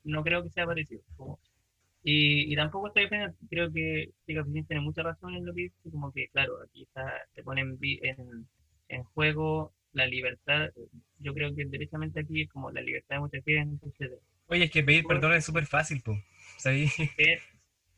[0.04, 1.02] no creo que sea parecido.
[1.16, 1.38] Como-
[2.04, 5.90] y, y tampoco estoy defendiendo, creo que Chica tiene mucha razón en lo que dice,
[5.90, 8.48] como que claro, aquí está, se pone en, en,
[8.88, 10.70] en juego la libertad,
[11.20, 14.20] yo creo que derechamente aquí es como la libertad de mucha gente, etcétera.
[14.48, 16.18] Oye, es que pedir perdón es súper fácil, pues,
[16.58, 16.92] ¿sabes?
[17.16, 17.38] Que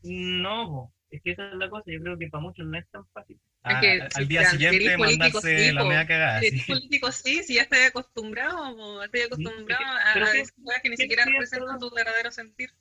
[0.03, 2.87] no, po, es que esa es la cosa, yo creo que para muchos no es
[2.89, 3.39] tan fácil.
[3.65, 4.45] A- que al día
[4.79, 6.61] te- siguiente mandarse sí, la media cagada, Si sí.
[6.67, 10.89] político sí, si ya estoy acostumbrado, o estoy acostumbrado a, pero a decir cosas que
[10.89, 12.71] ni siquiera representan tu verdadero sentir.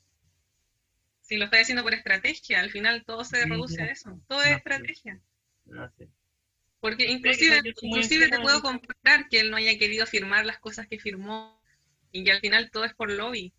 [1.22, 4.42] Si lo estás haciendo por estrategia, al final todo se Mm, reduce a eso, todo
[4.44, 5.20] No es estrategia.
[5.66, 6.08] No sé.
[6.80, 10.86] Porque que inclusive, inclusive te puedo comprar que él no haya querido firmar las cosas
[10.86, 11.60] que firmó
[12.12, 13.52] y que al final todo es por lobby.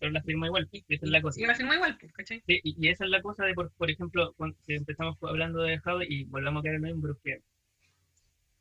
[0.00, 1.40] Pero la firma igual, esa es la cosa.
[1.40, 2.42] Y la firmó igual, pues, ¿cachai?
[2.46, 5.60] Sí, y, y esa es la cosa de, por, por ejemplo, cuando si empezamos hablando
[5.60, 7.42] de Jado y volvamos a caer en lo mismo, que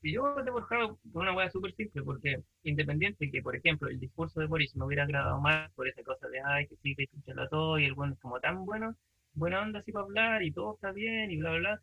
[0.01, 3.87] si yo voté por Jado por una hueá súper simple, porque independiente que, por ejemplo,
[3.87, 6.93] el discurso de Boris me hubiera agradado más por esa cosa de, ay, que sí,
[6.93, 8.95] que escucharlo todo, y el bueno es como tan bueno,
[9.33, 11.81] buena onda así para hablar, y todo está bien, y bla, bla, bla,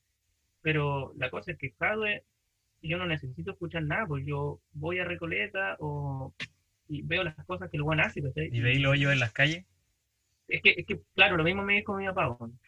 [0.61, 2.25] pero la cosa es que Jadwe,
[2.83, 6.35] yo no necesito escuchar nada, pues yo voy a Recoleta o
[6.88, 8.49] y veo las cosas que el buen hace, ¿cachai?
[8.53, 9.64] Y veis los hoyos en las calles.
[10.49, 12.29] Es que, es que, claro, lo mismo me dijo mi papá.
[12.31, 12.59] weón.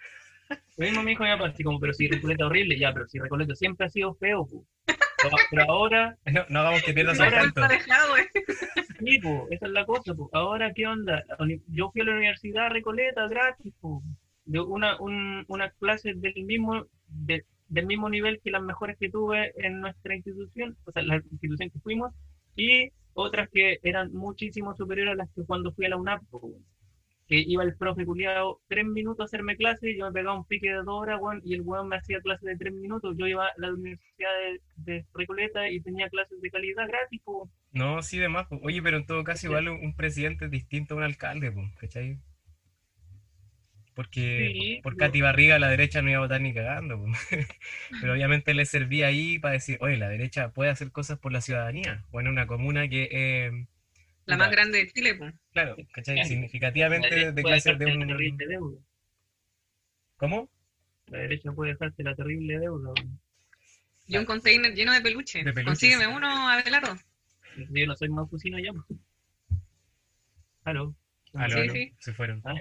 [0.77, 3.19] Lo mismo me dijo mi papá, así como, pero si Recoleta horrible, ya, pero si
[3.19, 4.67] Recoleta siempre ha sido feo, pu.
[4.87, 7.61] Pero, pero ahora, No, no hagamos que pierda su Ahora encanto.
[7.63, 8.29] está dejado, eh.
[9.05, 10.31] sí, pu, esa es la cosa, pu.
[10.33, 11.23] Ahora, ¿qué onda?
[11.69, 14.03] Yo fui a la universidad Recoleta gratis, pu.
[14.45, 19.11] De una, un, una clase del mismo, de- del mismo nivel que las mejores que
[19.11, 22.15] tuve en nuestra institución, o sea, la institución que fuimos,
[22.57, 26.23] y otras que eran muchísimo superiores a las que cuando fui a la UNAP,
[27.27, 30.69] que iba el profe culiado tres minutos a hacerme clase, yo me pegaba un pique
[30.69, 33.17] de dos horas, weón, y el weón me hacía clases de tres minutos.
[33.19, 34.31] Yo iba a la universidad
[34.77, 37.21] de, de Recoleta y tenía clases de calidad gratis.
[37.73, 38.47] No, sí, de más.
[38.63, 42.19] Oye, pero en todo caso, igual un, presidente es distinto a un alcalde, po, ¿cachai?
[43.99, 46.99] Porque Sí, por pero- Katy Barriga a la derecha no iba a votar ni cagando.
[46.99, 47.07] po.
[48.01, 51.41] Pero obviamente le servía ahí para decir, oye, la derecha puede hacer cosas por la
[51.41, 52.05] ciudadanía.
[52.13, 53.67] O en una comuna que, eh,
[54.25, 55.35] La más grande de Chile, pues.
[55.53, 56.17] claro, ¿cachai?
[56.25, 58.07] Significativamente de clase de un...
[58.07, 58.79] terrible deuda.
[60.17, 60.49] ¿Cómo?
[61.09, 62.93] La derecha puede dejarte la terrible deuda.
[62.93, 63.21] weón.
[64.07, 65.39] Y un container lleno de peluche.
[65.43, 65.65] De peluches.
[65.65, 66.97] Consígueme uno, Abelardo.
[67.71, 68.73] Yo no soy mafusino ya.
[68.73, 68.87] po.
[70.63, 70.95] Aló.
[71.35, 71.93] Aló, Sí, aló, sí.
[71.99, 72.41] se fueron.
[72.45, 72.55] Ah,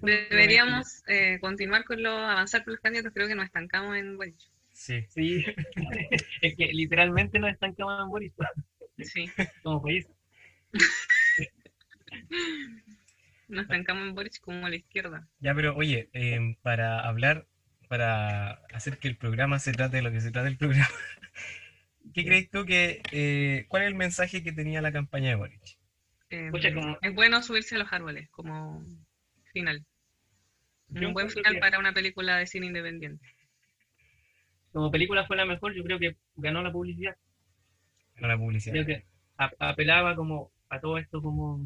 [0.00, 3.12] Deberíamos eh, continuar con lo avanzar por los candidatos.
[3.14, 4.36] Creo que nos estancamos en Boric.
[4.72, 5.04] Sí.
[5.08, 5.44] Sí,
[6.42, 8.32] es que literalmente nos estancamos en Boris
[8.98, 9.30] Sí,
[9.62, 10.06] como país.
[13.48, 15.28] nos estancamos en Boric como a la izquierda.
[15.40, 17.46] Ya, pero oye, em, para hablar,
[17.88, 20.88] para hacer que el programa se trate de lo que se trata el programa,
[22.14, 25.60] ¿qué crees tú que, eh, cuál es el mensaje que tenía la campaña de Boric?
[26.30, 28.82] Eh, Pucha, como- Es bueno subirse a los árboles como
[29.52, 29.84] final.
[30.88, 33.24] Yo Un buen final que- para una película de cine independiente.
[34.72, 37.14] como película fue la mejor, yo creo que ganó la publicidad.
[38.16, 38.72] No la publicidad.
[38.74, 39.04] Creo que
[39.58, 41.62] apelaba como a todo esto como,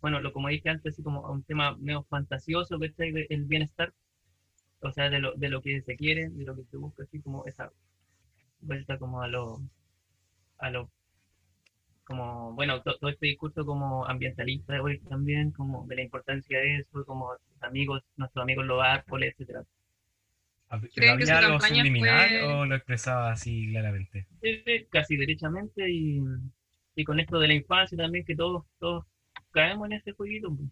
[0.00, 2.94] bueno, lo como dije antes, así como a un tema medio fantasioso, que es
[3.30, 3.92] el bienestar,
[4.80, 7.20] o sea, de lo, de lo que se quiere, de lo que se busca, así
[7.20, 7.70] como esa
[8.60, 9.60] vuelta como a lo,
[10.58, 10.90] a lo,
[12.04, 16.58] como, bueno, to- todo este discurso como ambientalista de hoy también, como de la importancia
[16.60, 19.64] de eso, como amigos, nuestros amigos los árboles, etcétera.
[20.70, 24.26] ¿Hab- ¿Creen que ¿Había su algo campaña subliminal fue- o lo expresaba así claramente?
[24.90, 26.20] Casi derechamente y,
[26.96, 29.04] y con esto de la infancia también que todos todos
[29.52, 30.68] caemos en ese jueguito pues.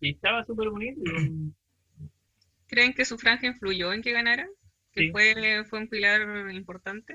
[0.00, 1.52] y estaba súper bonito y,
[2.68, 4.48] ¿Creen que su franja influyó en que ganara?
[4.92, 5.10] ¿Que Sí.
[5.10, 7.14] fue, fue un pilar importante?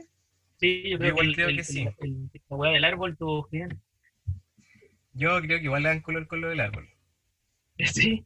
[0.59, 1.87] Sí yo creo igual que, creo el- que sí.
[1.99, 3.79] el- la hueá del árbol tuvo genial
[5.13, 6.87] Yo creo que igual le dan color con lo del árbol.
[7.93, 8.25] Sí.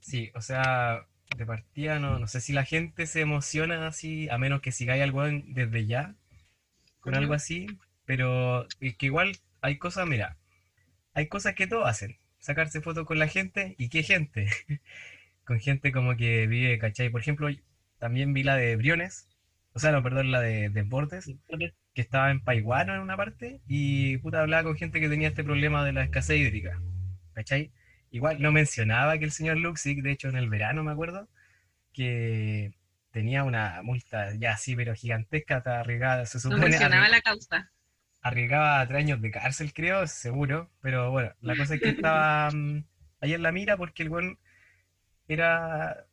[0.00, 4.38] Sí, o sea, de partida no, no sé si la gente se emociona así, a
[4.38, 6.14] menos que sigáis algo desde ya,
[7.00, 7.66] con algo así,
[8.06, 10.38] pero es que igual hay cosas, mira,
[11.14, 14.48] hay cosas que todos hacen, sacarse fotos con la gente, ¿y qué gente?
[15.44, 17.10] Con gente como que vive, ¿cachai?
[17.10, 17.48] Por ejemplo,
[17.98, 19.28] también vi la de Briones,
[19.76, 21.26] o sea, no, perdón, la de Desbordes,
[21.94, 25.44] que estaba en Paiguano en una parte, y puta hablaba con gente que tenía este
[25.44, 26.80] problema de la escasez hídrica,
[27.34, 27.72] ¿cachai?
[28.10, 31.28] Igual no mencionaba que el señor Luxic, de hecho en el verano me acuerdo,
[31.94, 32.74] que
[33.12, 37.20] tenía una multa ya así, pero gigantesca, hasta arriesgada, se No supone mencionaba arri- la
[37.20, 37.70] causa.
[38.22, 42.84] arriesgaba tres años de cárcel, creo, seguro, pero bueno, la cosa es que estaba mm,
[43.20, 44.38] ahí en la mira porque el buen
[45.28, 46.06] era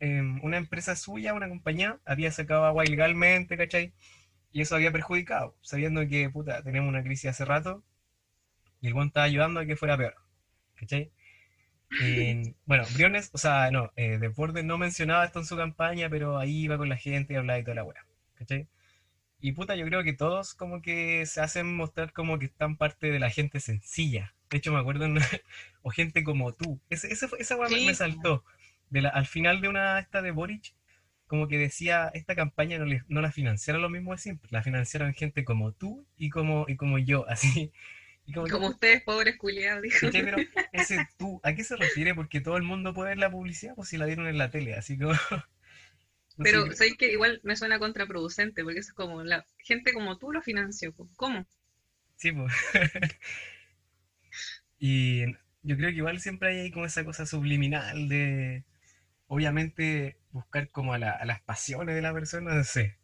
[0.00, 3.92] em, una empresa suya, una compañía, había sacado agua ilegalmente, ¿cachai?
[4.52, 7.84] Y eso había perjudicado, sabiendo que, puta, tenemos una crisis hace rato,
[8.80, 10.14] y el buen estaba ayudando a que fuera peor,
[10.76, 11.12] ¿cachai?
[11.98, 16.38] En- bueno, Briones, o sea, no, eh, Desbordes no mencionaba esto en su campaña, pero
[16.38, 18.68] ahí iba con la gente y hablaba y toda la weá, ¿cachai?
[19.40, 23.10] Y puta, yo creo que todos como que se hacen mostrar como que están parte
[23.12, 24.34] de la gente sencilla.
[24.50, 25.18] De hecho, me acuerdo, en-
[25.82, 26.80] o gente como tú.
[26.90, 27.96] Ese, ese esa weá me- Sí, me po.
[27.96, 28.44] saltó.
[28.90, 30.74] De la- al final de una esta de Boric,
[31.26, 35.44] como que decía, esta campaña no, la financiaron lo mismo de siempre, la financiaron gente
[35.44, 37.72] como tú y como, y como yo, así.
[38.26, 40.08] Y como, ustedes, pobres culiados, dijo.
[40.22, 42.14] Pero ese tú, ¿a qué se refiere?
[42.14, 44.74] Porque todo el mundo puede ver la publicidad, pues si la dieron en la tele,
[44.74, 45.14] así como...
[46.36, 49.94] no sé, Pero sabéis que igual me suena contraproducente, porque eso es como la gente
[49.94, 50.92] como tú lo financió.
[50.92, 51.08] po.
[51.16, 51.46] ¿Cómo?
[52.16, 52.52] Sí, pues.
[54.78, 55.26] Y
[55.62, 58.64] yo creo que igual siempre hay ahí como esa cosa subliminal de,
[59.30, 62.98] obviamente, buscar como a, la- a las pasiones de la persona, no sé.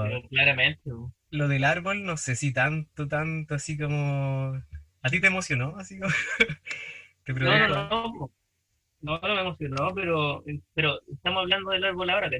[0.00, 0.90] Pero Pero claramente.
[1.30, 4.62] lo del árbol, no sé si tanto, tanto así como...
[5.02, 5.76] ¿A ti te emocionó?
[5.78, 6.12] Así como...
[7.24, 8.32] Te No, no, no.
[9.00, 10.44] No, no me emocionó, pero,
[10.74, 12.38] pero estamos hablando del árbol ahora, que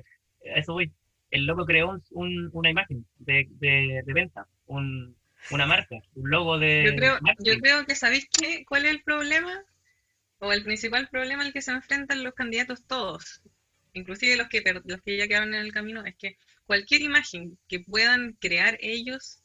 [0.51, 0.93] a eso voy.
[1.31, 5.17] El loco creó un- un- una imagen de, de, de venta, un,
[5.51, 9.03] una marca, un logo de Yo creo, yo creo que sabéis qué, cuál es el
[9.03, 9.63] problema,
[10.41, 13.43] o el principal problema al que se enfrentan los candidatos todos,
[13.93, 17.81] inclusive los que, los que ya quedaron en el camino, es que cualquier imagen que
[17.81, 19.43] puedan crear ellos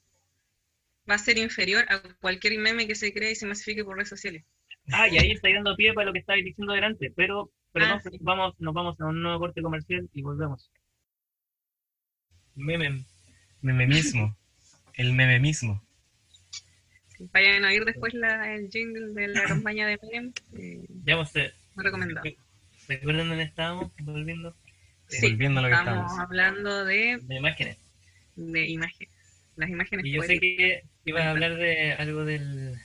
[1.10, 4.10] va a ser inferior a cualquier meme que se cree y se masifique por redes
[4.10, 4.44] sociales.
[4.92, 7.96] Ah, y ahí está dando pie para lo que estabais diciendo delante, pero, pero Ah,
[7.96, 8.18] no, sí.
[8.22, 10.72] vamos, nos vamos a un nuevo corte comercial y volvemos.
[12.56, 13.06] Meme.
[13.62, 14.36] Meme mismo.
[14.96, 15.82] El meme mismo.
[17.32, 21.32] Vayan a oír después la, el jingle de la campaña de Menem, eh, Ya vos
[21.32, 22.26] te, muy recomendado.
[22.88, 23.92] ¿recuerdan dónde estábamos?
[24.02, 24.56] Volviendo.
[25.08, 26.20] Sí, Volviendo a lo que estamos estamos.
[26.20, 27.78] hablando de, De imágenes.
[28.36, 29.14] de imágenes,
[29.56, 32.76] las imágenes Y yo sé que ibas a hablar de algo del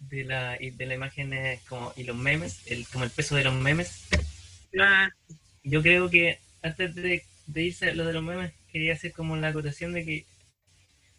[0.00, 3.44] de la y de las imágenes como y los memes, el como el peso de
[3.44, 4.08] los memes.
[4.80, 5.08] Ah,
[5.64, 9.36] Yo creo que antes de, de irse a lo de los memes, quería hacer como
[9.36, 10.26] la acotación de que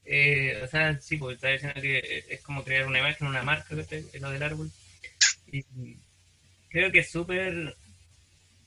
[0.06, 3.76] eh, o sea, sí, porque estaba diciendo que es como crear una imagen, una marca,
[3.76, 4.72] lo del árbol.
[5.52, 5.64] Y
[6.70, 7.76] creo que es súper,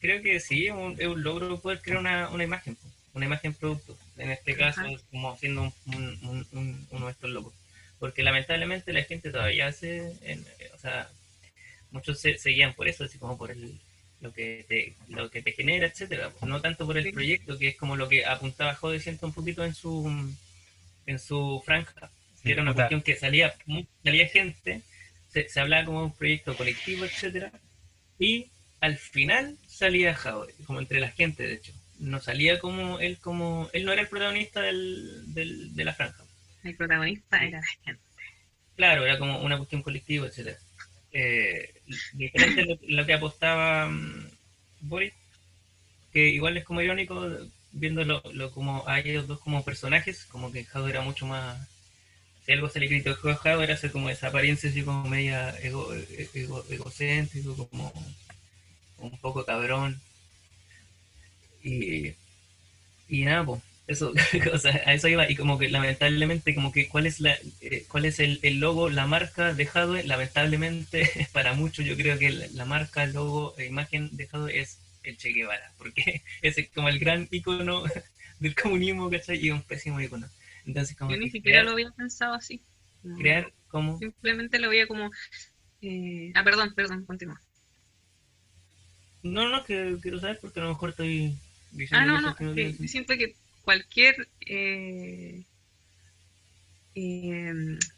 [0.01, 2.77] creo que sí, es un, es un logro poder crear una, una imagen,
[3.13, 3.97] una imagen producto.
[4.17, 4.91] En este caso, Ajá.
[5.11, 7.55] como siendo un, un- un- un- uno de estos logros.
[7.99, 10.45] Porque lamentablemente la gente todavía hace, en-
[10.75, 11.09] o sea,
[11.91, 13.79] muchos se, se guían por eso, así como por el,
[14.21, 17.77] lo que te, lo que te genera, etcétera, no tanto por el proyecto, que es
[17.77, 20.11] como lo que apuntaba Jode siento un poquito en su
[21.07, 22.11] en su franja,
[22.43, 23.55] que era una cuestión que salía,
[24.05, 24.83] salía gente,
[25.33, 27.53] se, se hablaba como un proyecto colectivo, etcétera,
[28.19, 31.73] y al final salía Jade, como entre la gente, de hecho.
[31.99, 36.25] No salía como él, como él no era el protagonista del, del- de la franja.
[36.65, 38.03] el protagonista era la gente.
[38.77, 40.59] Claro, era como una cuestión colectiva, etcétera.
[41.13, 41.75] Eh,
[42.13, 44.31] diferente lo, lo que apostaba mm,
[44.83, 45.15] Boris,
[46.13, 47.27] que igual es como irónico
[47.77, 51.69] viéndolo lo, como a ellos dos como personajes, como que Jado era mucho más.
[52.47, 55.51] Si algo se le criticó a Jado era hacer como esa apariencia así como media
[55.61, 55.93] ego,
[56.35, 57.93] ego- egocéntrico, como
[58.99, 60.01] un poco cabrón.
[61.63, 62.15] Y,
[63.09, 64.13] y nada, pues, eso,
[64.55, 67.85] o sea, a eso iba, y como que lamentablemente, como que cuál es la, eh,
[67.89, 72.65] cuál es el, logo, la marca de Jadwe, lamentablemente para muchos yo creo que la,
[72.65, 76.99] marca, el logo, la imagen de Jadwe es el Che Guevara, porque es como el
[76.99, 77.85] gran icono
[78.41, 79.39] del comunismo, ¿cachai?
[79.45, 80.29] Y un pésimo icono.
[80.67, 82.63] Entonces, como Yo ni siquiera crear, lo había pensado así.
[83.03, 85.11] No, crear como Simplemente lo veía como...
[85.81, 87.41] eh, Ah, perdón, perdón, continúa.
[89.23, 91.37] No, no, que quiero saber porque a lo mejor estoy
[91.73, 94.29] diciendo Ah, no, no, que no que siento que cualquier...
[94.47, 95.45] eh,
[96.95, 97.53] eh,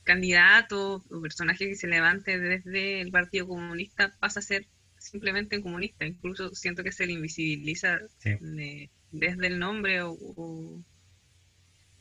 [0.04, 4.66] candidato o personaje que se levante desde el Partido Comunista pasa a ser
[5.10, 6.06] simplemente un comunista.
[6.06, 8.36] Incluso siento que se le invisibiliza Sí.
[8.40, 10.82] de- desde el nombre o, o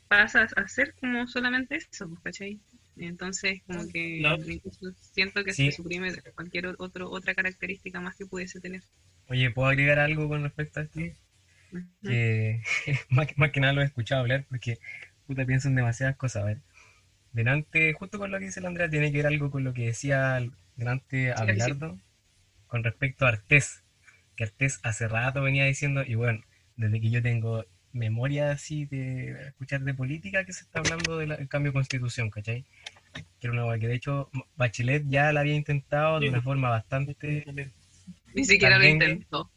[0.08, 2.60] pasa a ser como solamente eso, pues, ¿cachai?
[2.98, 4.38] Entonces, como que No.
[5.14, 5.70] siento que Sí.
[5.70, 8.82] se suprime cualquier otro, otra característica más que pudiese tener.
[9.30, 11.00] Oye, ¿puedo agregar algo con respecto a esto?
[12.04, 12.62] Que
[13.10, 14.80] más, que- más que nada lo he escuchado hablar porque
[15.26, 16.44] puta pienso en demasiadas cosas.
[16.44, 16.58] A ver,
[17.34, 19.88] delante, justo con lo que dice la Andrea, tiene que ver algo con lo que
[19.88, 22.00] decía el- delante Abelardo
[22.68, 23.84] con respecto a Artés,
[24.36, 26.44] que Artés hace rato venía diciendo, y bueno,
[26.76, 31.48] desde que yo tengo memoria así de escuchar de política, que se está hablando del
[31.48, 32.66] cambio de constitución, ¿cachai?
[33.14, 36.70] Que era una hueá que de hecho Bachelet ya la había intentado de una forma
[36.70, 37.46] bastante...
[38.34, 39.50] Ni siquiera lo intentó.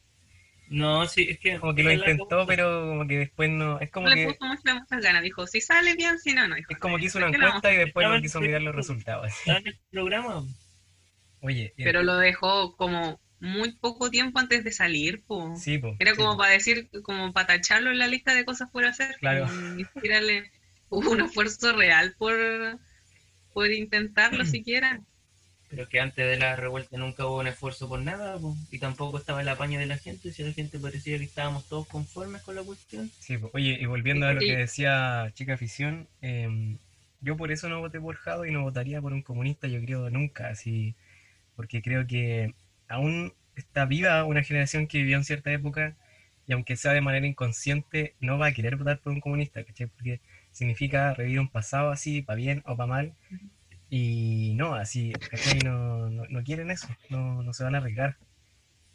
[0.70, 1.58] No, sí, es que.
[1.58, 3.80] Como que lo intentó, pero como que después no...
[3.80, 4.32] Es como No le que...
[4.32, 5.22] puso muchas, muchas ganas.
[5.22, 6.54] Dijo, si sale bien, si no, no.
[6.54, 9.26] Dijo, Es como que hizo una encuesta y después no quiso mirar los resultados.
[9.26, 10.44] Estaba en el programa.
[11.42, 15.54] Oye, eh, Pero lo dejó como muy poco tiempo antes de salir, po.
[15.56, 16.38] sí, po, Era sí, como po.
[16.38, 19.16] para decir, como para tacharlo en la lista de cosas por hacer.
[19.18, 19.46] Claro.
[19.46, 20.50] como Ni siquiera le
[20.90, 22.34] hubo un esfuerzo real por,
[23.52, 25.00] por intentarlo siquiera.
[25.70, 29.18] Pero que antes de la revuelta nunca hubo un esfuerzo por nada, po, y tampoco
[29.18, 32.56] estaba el apaño de la gente, si la gente parecía que estábamos todos conformes con
[32.56, 33.10] la cuestión.
[33.18, 33.50] Sí, po.
[33.54, 36.78] Oye, y volviendo a lo que decía Chica Afición, em,
[37.20, 40.10] yo por eso no voté por Jado y no votaría por un comunista, yo creo
[40.10, 40.94] nunca, así,
[41.60, 42.54] porque creo que
[42.88, 45.94] aún está viva una generación que vivió en cierta época
[46.46, 49.88] y aunque sea de manera inconsciente, no va a querer votar por un comunista, ¿cachai?
[49.88, 53.12] Porque significa revivir un pasado así, para bien o para mal,
[53.90, 55.58] y no, así, ¿cachai?
[55.58, 58.16] No, no, no quieren eso, no, no se van a arriesgar.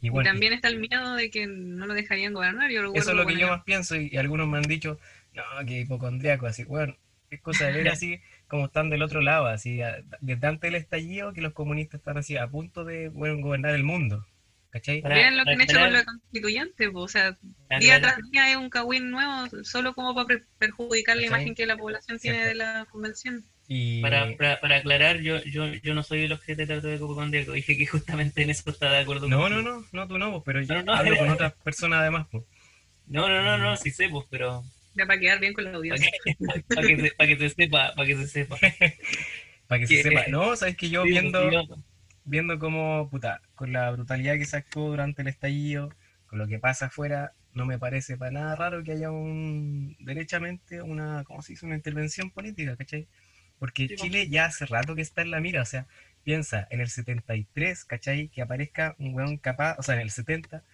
[0.00, 2.68] Y también está el miedo de que no lo dejarían gobernar.
[2.72, 4.98] Yo eso es lo que yo más pienso y, y algunos me han dicho,
[5.34, 6.96] no, que hipocondriaco, así, bueno,
[7.30, 9.80] es cosa de ver así como están del otro lado, así,
[10.20, 13.82] desde antes del estallido que los comunistas están así a punto de, bueno, gobernar el
[13.84, 14.24] mundo,
[14.70, 15.00] ¿cachai?
[15.00, 17.36] Vean lo que han hecho con los constituyentes, po, o sea,
[17.68, 21.54] Para día tras día es un cagüín nuevo, solo como para pre- perjudicar la imagen
[21.54, 22.48] que la población tiene Cierto.
[22.50, 23.44] de la convención.
[23.68, 26.96] Y Para, para, para aclarar, yo, yo, yo no soy el objeto de trato de
[26.96, 27.50] hipocondríaco.
[27.52, 29.60] Dije que justamente en eso está de acuerdo no, contigo.
[29.60, 30.94] no, no, no, tú no, pues, pero yo No, no.
[30.94, 32.44] hablo con otras personas además, pues.
[33.08, 34.62] No, no, no, no, sí sé, pues, pero
[34.96, 36.10] Ya para quedar bien con la para audiencia.
[36.24, 36.34] que,
[36.74, 38.56] para que, se, para que se sepa, para que se sepa.
[39.68, 40.26] para que se sepa.
[40.28, 41.64] No, sabes que yo Sí, viendo, pues, yo-
[42.24, 45.90] viendo cómo, puta, con la brutalidad que se actuó durante el estallido,
[46.26, 50.82] con lo que pasa afuera, no me parece para nada raro que haya un, derechamente,
[50.82, 51.66] una, ¿cómo se dice?
[51.66, 53.08] Una intervención política, ¿cachai?
[53.58, 54.04] Porque Sí, po.
[54.04, 55.86] Chile ya hace rato que está en la mira, o sea,
[56.24, 58.28] piensa, en el 73, ¿cachai?
[58.28, 60.64] Que aparezca un weón capaz, o sea, en el 70,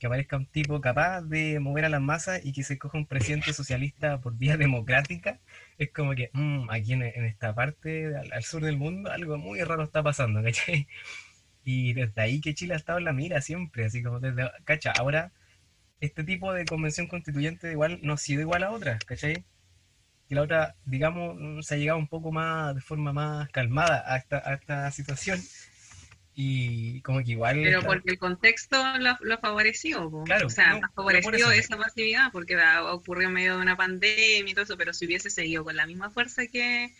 [0.00, 3.06] que aparezca un tipo capaz de mover a las masas y que se coja un
[3.06, 5.40] presidente socialista por vía democrática,
[5.78, 9.38] es como que mm, aquí en, en esta parte, al, al sur del mundo, algo
[9.38, 10.88] muy raro está pasando, ¿cachai?
[11.64, 14.94] Y desde ahí que Chile ha estado en la mira siempre, así como desde, ¿cachai?
[14.98, 15.32] Ahora,
[16.00, 19.44] este tipo de convención constituyente igual no ha sido igual a otras, ¿cachai?
[20.28, 24.16] Que la otra, digamos, se ha llegado un poco más, de forma más calmada a
[24.16, 25.40] esta, a esta situación.
[26.42, 27.60] Y como que igual...
[27.62, 30.24] Pero porque el contexto lo, lo favoreció, po.
[30.24, 31.50] Claro, o sea, no, eso.
[31.50, 32.56] esa masividad porque
[32.90, 35.86] ocurrió en medio de una pandemia y todo eso, pero si hubiese seguido con la
[35.86, 36.94] misma fuerza que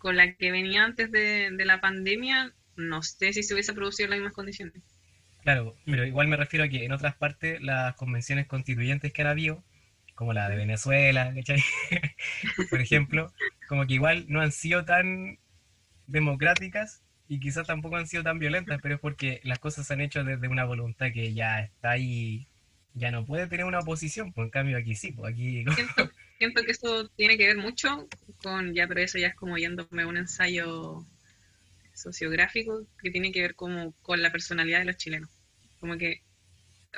[0.00, 4.06] con la que venía antes de, de la pandemia, no sé si se hubiese producido
[4.06, 4.82] en las mismas condiciones.
[5.44, 9.28] Claro, pero igual me refiero a que en otras partes las convenciones constituyentes que han
[9.28, 9.62] habido,
[10.16, 11.32] como la de Venezuela.
[12.70, 13.32] Por ejemplo,
[13.68, 15.38] como que igual no han sido tan
[16.08, 20.02] democráticas y quizás tampoco han sido tan violentas, pero es porque las cosas se han
[20.02, 22.46] hecho desde una voluntad que ya está ahí,
[22.92, 25.64] ya no puede tener una oposición, pues en cambio aquí sí, pues aquí...
[25.74, 28.06] Siento, siento que eso tiene que ver mucho
[28.42, 31.06] con, ya, pero eso ya es como yéndome a un ensayo
[31.94, 35.30] sociográfico que tiene que ver como con la personalidad de los chilenos.
[35.80, 36.20] Como que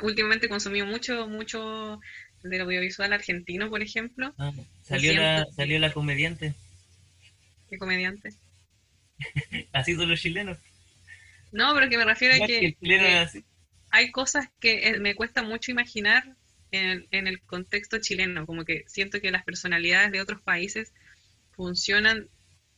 [0.02, 2.00] últimamente consumí mucho, mucho
[2.42, 4.50] del audiovisual argentino, por ejemplo, ah,
[4.82, 6.54] salió, la, salió la comediante.
[7.70, 8.34] que comediante.
[9.72, 10.58] Así son los chilenos.
[11.52, 13.44] No, pero que me refiero a que, el así.
[13.90, 16.24] hay cosas que eh, me cuesta mucho imaginar
[16.72, 20.92] en, en el contexto chileno, como que siento que las personalidades de otros países
[21.52, 22.28] funcionan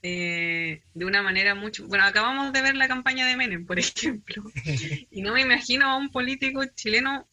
[0.03, 1.87] eh, de una manera mucho...
[1.89, 4.45] Bueno, acabamos de ver la campaña de Menem, por ejemplo,
[5.11, 7.26] y no me imagino a un político chileno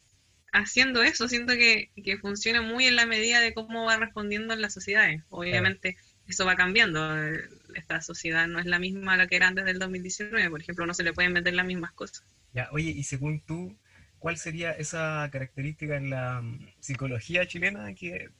[0.52, 4.62] haciendo eso, siento que, que funciona muy en la medida de cómo va respondiendo en
[4.62, 5.22] las sociedades.
[5.28, 5.96] Obviamente
[6.26, 7.44] eso va cambiando, eh,
[7.76, 10.86] esta sociedad no es la misma a la que era antes del 2019, por ejemplo,
[10.86, 12.24] no se le pueden vender las mismas cosas.
[12.52, 13.76] Ya, oye, y según tú,
[14.18, 18.30] ¿cuál sería esa característica en la mm, psicología chilena que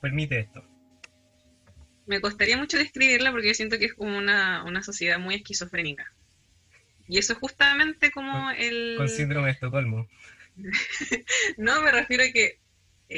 [0.00, 0.64] permite esto?
[2.06, 6.12] me costaría mucho describirla porque yo siento que es como una, una sociedad muy esquizofrénica.
[7.06, 8.94] Y eso es justamente como el...
[8.96, 10.08] Con síndrome de Estocolmo.
[11.56, 12.58] no, me refiero a que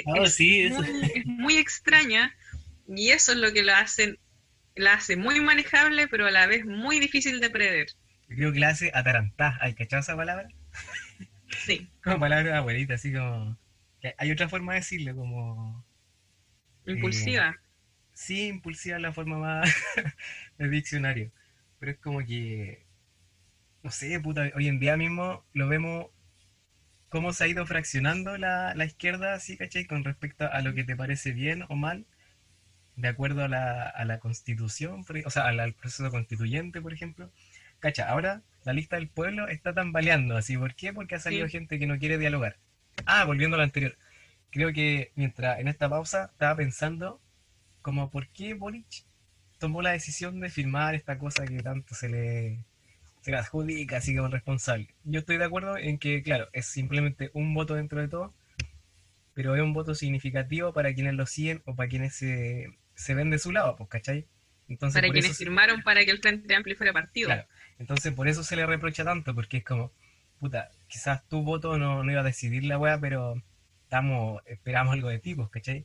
[0.06, 0.82] Ah, es, sí, eso.
[0.82, 2.34] muy, es muy extraña
[2.88, 4.18] y eso es lo que la hacen
[4.75, 7.87] la hace muy manejable, pero a la vez muy difícil de prever.
[8.29, 9.55] Yo creo que la hace atarantar.
[9.61, 10.49] ¿Hay cachado esa palabra?
[11.66, 13.59] Sí, Como palabra de abuelita, así como...
[14.18, 15.85] Hay otra forma de decirlo, como...
[16.87, 17.57] impulsiva.
[18.14, 19.70] Sí, impulsiva es la forma más
[20.59, 21.31] del diccionario.
[21.79, 22.87] Pero es como que...
[23.83, 26.07] No sé, puta, hoy en día mismo lo vemos
[27.11, 29.87] cómo se ha ido fraccionando la, la izquierda, ¿sí, cachai?
[29.87, 32.07] Con respecto a lo que te parece bien o mal,
[32.97, 36.93] de acuerdo a la, a la constitución, ej- o sea, al, al proceso constituyente, por
[36.93, 37.30] ejemplo.
[37.80, 40.93] Cacha, ahora la lista del pueblo está tambaleando, así, ¿por qué?
[40.93, 41.53] Porque ha salido Sí.
[41.53, 42.57] gente que no quiere dialogar.
[43.07, 43.97] Ah, volviendo a lo anterior.
[44.51, 47.20] Creo que mientras en esta pausa estaba pensando
[47.80, 48.86] como por qué Boric
[49.59, 52.59] tomó la decisión de firmar esta cosa que tanto se le,
[53.22, 54.88] se le adjudica así como responsable.
[55.05, 58.34] Yo estoy de acuerdo en que, claro, es simplemente un voto dentro de todo,
[59.34, 62.68] pero es un voto significativo para quienes lo siguen o para quienes se,
[63.03, 64.26] se ven de su lado, pues, ¿cachai?
[64.68, 67.26] Entonces, para quienes se- firmaron para que el Frente Amplio fuera partido.
[67.26, 67.46] Claro.
[67.78, 69.92] Entonces, por eso se le reprocha tanto, porque es como,
[70.40, 73.42] puta, quizás tu voto no, no iba a decidir la weá, pero
[73.84, 75.84] estamos, esperamos algo de ti, pues, ¿cachai?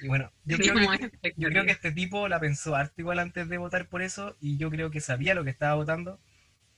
[0.00, 1.34] Y bueno, yo creo, que, expectativas.
[1.36, 4.56] yo creo que este tipo la pensó harto igual antes de votar por eso, y
[4.56, 6.20] yo creo que sabía lo que estaba votando,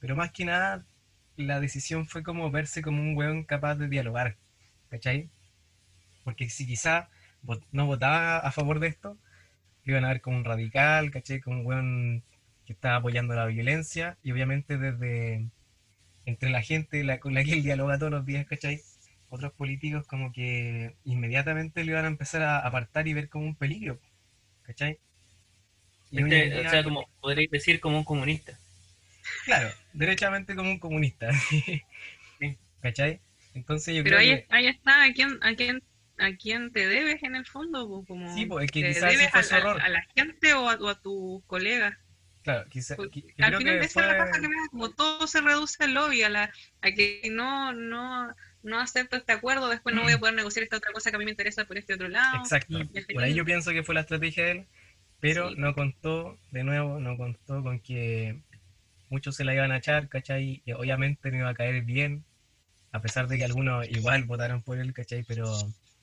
[0.00, 0.84] pero más que nada,
[1.36, 4.36] la decisión fue como verse como un weón capaz de dialogar,
[4.90, 5.30] ¿cachai?
[6.24, 7.08] Porque si quizá
[7.72, 9.18] no votaba a favor de esto,
[9.92, 11.40] iban a ver como un radical, ¿cachai?
[11.40, 12.24] Como un weón
[12.66, 15.48] que estaba apoyando la violencia y obviamente desde
[16.26, 18.80] entre la gente la, con la que él dialoga todos los días, ¿cachai?
[19.30, 23.56] Otros políticos como que inmediatamente lo iban a empezar a apartar y ver como un
[23.56, 24.00] peligro,
[24.64, 24.98] ¿cachai?
[26.10, 28.58] Y Este, día, o sea, como podréis decir como un comunista.
[29.44, 31.30] claro, derechamente como un comunista,
[32.80, 33.20] ¿cachai?
[33.54, 35.82] Entonces yo Pero creo ahí, que ahí está, ¿a quién, a, quién,
[36.18, 38.04] ¿a quién te debes en el fondo?
[38.06, 39.80] Como Sí, pues, es que ¿Te quizás ese fue a, su a- error.
[39.80, 41.96] a la gente o a, o a tus colegas?
[42.42, 44.48] claro, quizá, Porque qui- yo al creo final que esa es la fue- paja que
[44.48, 46.52] me da, como todo se reduce al lobby, a, la,
[46.82, 50.76] a que no, no, no acepto este acuerdo, después no voy a poder negociar esta
[50.76, 52.36] otra cosa que a mí me interesa por este otro lado.
[52.42, 52.78] Exacto.
[53.14, 54.66] Por ahí yo pienso que fue la estrategia de él,
[55.20, 55.54] pero Sí.
[55.56, 58.40] no contó, de nuevo, no contó con que
[59.08, 60.60] muchos se la iban a echar, ¿cachai?
[60.66, 62.24] Y obviamente no iba a caer bien,
[62.92, 65.22] a pesar de que algunos igual votaron por él, ¿cachai?
[65.26, 65.50] Pero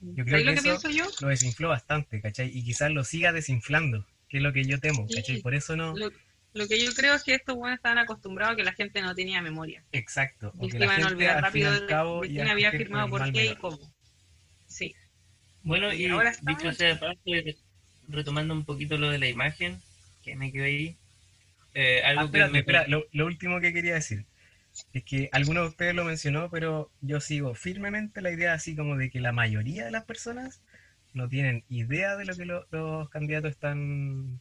[0.02, 1.12] yo creo ¿Sabes lo que que eso- pienso yo?
[1.22, 2.50] lo desinfló bastante, ¿cachai?
[2.54, 5.16] Y quizás lo siga desinflando, que es lo que yo temo, Sí.
[5.16, 5.42] ¿cachai?
[5.42, 5.96] Por eso no...
[5.96, 6.12] Lo,
[6.54, 9.16] lo que yo creo es que estos buenos estaban acostumbrados a que la gente no
[9.16, 9.84] tenía memoria.
[9.94, 10.52] Exacto.
[10.60, 12.22] Y que se la iban a gente olvidar al fin y rápido al de, cabo
[12.22, 13.80] de quién había firmado por qué y cómo.
[14.68, 14.96] Sí.
[15.64, 17.20] Bueno, Y y ahora estamos- dicho sea de paso,
[18.10, 19.80] retomando un poquito lo de la imagen,
[20.24, 20.98] que me quedó ahí.
[21.74, 24.26] eh, algo Ah, que espérate, me espera, lo, lo último que quería decir
[24.94, 28.96] es que alguno de ustedes lo mencionó, pero yo sigo firmemente la idea así como
[28.98, 30.62] de que la mayoría de las personas
[31.14, 34.40] no tienen idea de lo que lo- los candidatos están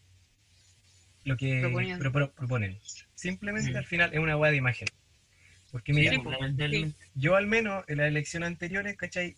[1.25, 2.01] lo que Proponiendo.
[2.03, 2.79] pro- pro- proponen.
[3.15, 3.77] Simplemente Mm.
[3.77, 4.89] al final es una hueá de imagen.
[5.71, 9.37] Porque mira, Sí, pues, yo al menos en las elecciones anteriores, ¿cachai?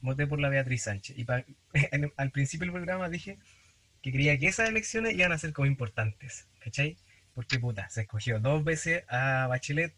[0.00, 1.18] Voté por la Beatriz Sánchez.
[1.18, 1.44] Y pa-
[1.92, 3.38] en- al principio del programa dije
[4.02, 6.96] que creía que esas elecciones iban a ser como importantes, ¿cachai?
[7.34, 9.94] Porque puta, se escogió dos veces a Bachelet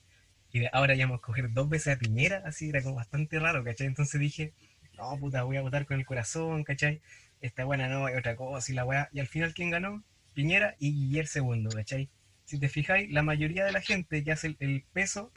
[0.59, 3.65] y ahora ya vamos a escoger dos veces a Piñera, así era como bastante raro,
[3.65, 3.87] ¿cachai?
[3.87, 4.53] Entonces dije,
[4.97, 7.01] no, puta, voy a votar con el corazón, ¿cachai?
[7.41, 9.09] Esta buena no, es otra cosa y la weá.
[9.13, 10.03] Y al final, ¿quién ganó?
[10.35, 12.09] Piñera y Guillermo segundo, ¿cachai?
[12.45, 15.33] Si te fijáis, la mayoría de la gente que hace el, el peso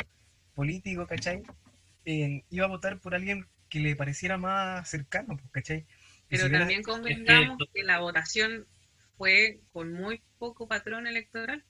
[0.55, 1.43] político, ¿cachai?
[2.05, 5.85] Eh, iba a votar por alguien que le pareciera más cercano, pues, ¿cachai?
[6.27, 8.65] Pero si también convengamos que la votación
[9.17, 11.63] fue con muy poco patrón electoral.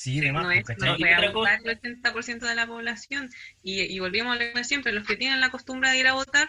[0.00, 2.66] Sí, de más, no es, no Y fue a otra votar el 80% de la
[2.66, 3.28] población.
[3.62, 6.14] Y, y volvimos a lo de siempre, los que tienen la costumbre de ir a
[6.14, 6.48] votar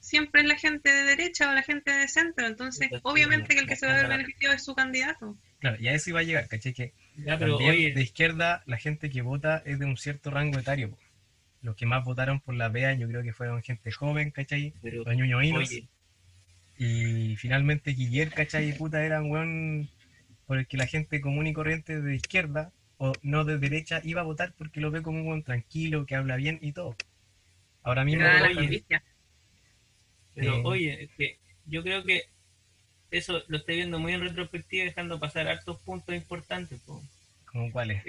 [0.00, 2.46] siempre es la gente de derecha o la gente de centro.
[2.46, 4.22] Entonces, Sí, obviamente que el que se va a ver claro.
[4.22, 5.36] beneficiado es su candidato.
[5.58, 6.72] Claro, y a eso iba a llegar, ¿cachai?
[6.72, 10.58] Que Ya, pero oye, de izquierda la gente que vota es de un cierto rango
[10.58, 10.92] etario.
[10.92, 10.98] po.
[11.60, 14.72] Los que más votaron por la BEA yo creo que fueron gente joven, ¿cachai?
[14.80, 15.70] pero, Los ñoñoínos.
[16.78, 18.70] Y finalmente Guillermo, ¿cachai?
[18.70, 19.90] Y puta era un weón
[20.46, 24.20] por el que la gente común y corriente de izquierda o no de derecha iba
[24.22, 26.96] a votar porque lo ve como un tranquilo, que habla bien y todo.
[27.82, 28.22] Ahora mismo...
[28.22, 28.84] La oye,
[30.34, 32.24] pero oye, es que yo creo que
[33.10, 36.80] eso lo estoy viendo muy en retrospectiva, dejando pasar hartos puntos importantes.
[36.80, 37.02] po.
[37.46, 38.02] ¿Cómo cuáles?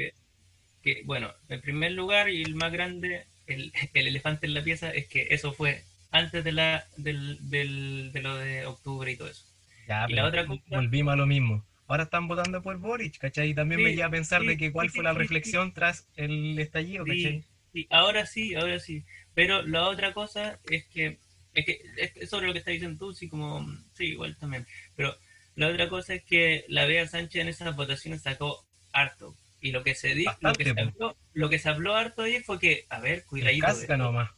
[0.83, 4.89] que, bueno, en primer lugar y el más grande, el, el elefante en la pieza,
[4.91, 9.27] es que eso fue antes de la del, del, de lo de octubre y todo
[9.27, 9.43] eso.
[9.88, 11.63] Ya, Y la pero otra cosa- volvimos a lo mismo.
[11.88, 13.49] Ahora están votando por Boric, ¿cachai?
[13.51, 15.27] Y también me Sí, iba a pensar sí, de que cuál sí, fue la sí,
[15.27, 15.27] sí.
[15.29, 17.45] reflexión tras el estallido, Sí, ¿cachai?
[17.73, 19.05] sí, ahora sí, ahora sí.
[19.33, 21.19] Pero la otra cosa es que,
[21.53, 21.81] es que
[22.15, 24.65] es sobre lo que está diciendo tú, sí, como, sí, igual también.
[24.95, 25.15] Pero
[25.55, 29.35] la otra cosa es que la Bea Sánchez en esas votaciones sacó harto.
[29.61, 32.43] Y lo que se dijo, lo que se habló, lo que se habló harto ayer
[32.43, 33.77] fue que, a ver, cuidadito.
[33.77, 34.29] casca de- nomás.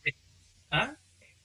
[0.71, 0.95] ¿Ah?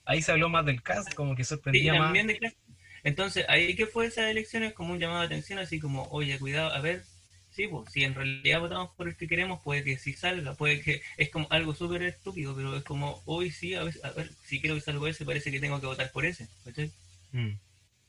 [0.05, 2.19] Ahí se habló más del CAS, como que Sí, sorprendía más.
[2.19, 2.57] también de clase.
[3.05, 6.73] Entonces, ahí que fue esas elecciones como un llamado de atención, así como, oye, cuidado,
[6.73, 7.03] a ver,
[7.51, 10.81] sí, pues, si en realidad votamos por el que queremos, puede que sí salga, puede
[10.81, 14.31] que es como algo súper estúpido, pero es como, hoy sí, a ver, a ver,
[14.43, 16.91] si quiero que salga ese, parece que tengo que votar por ese, ¿cachai?
[17.31, 17.51] Mm.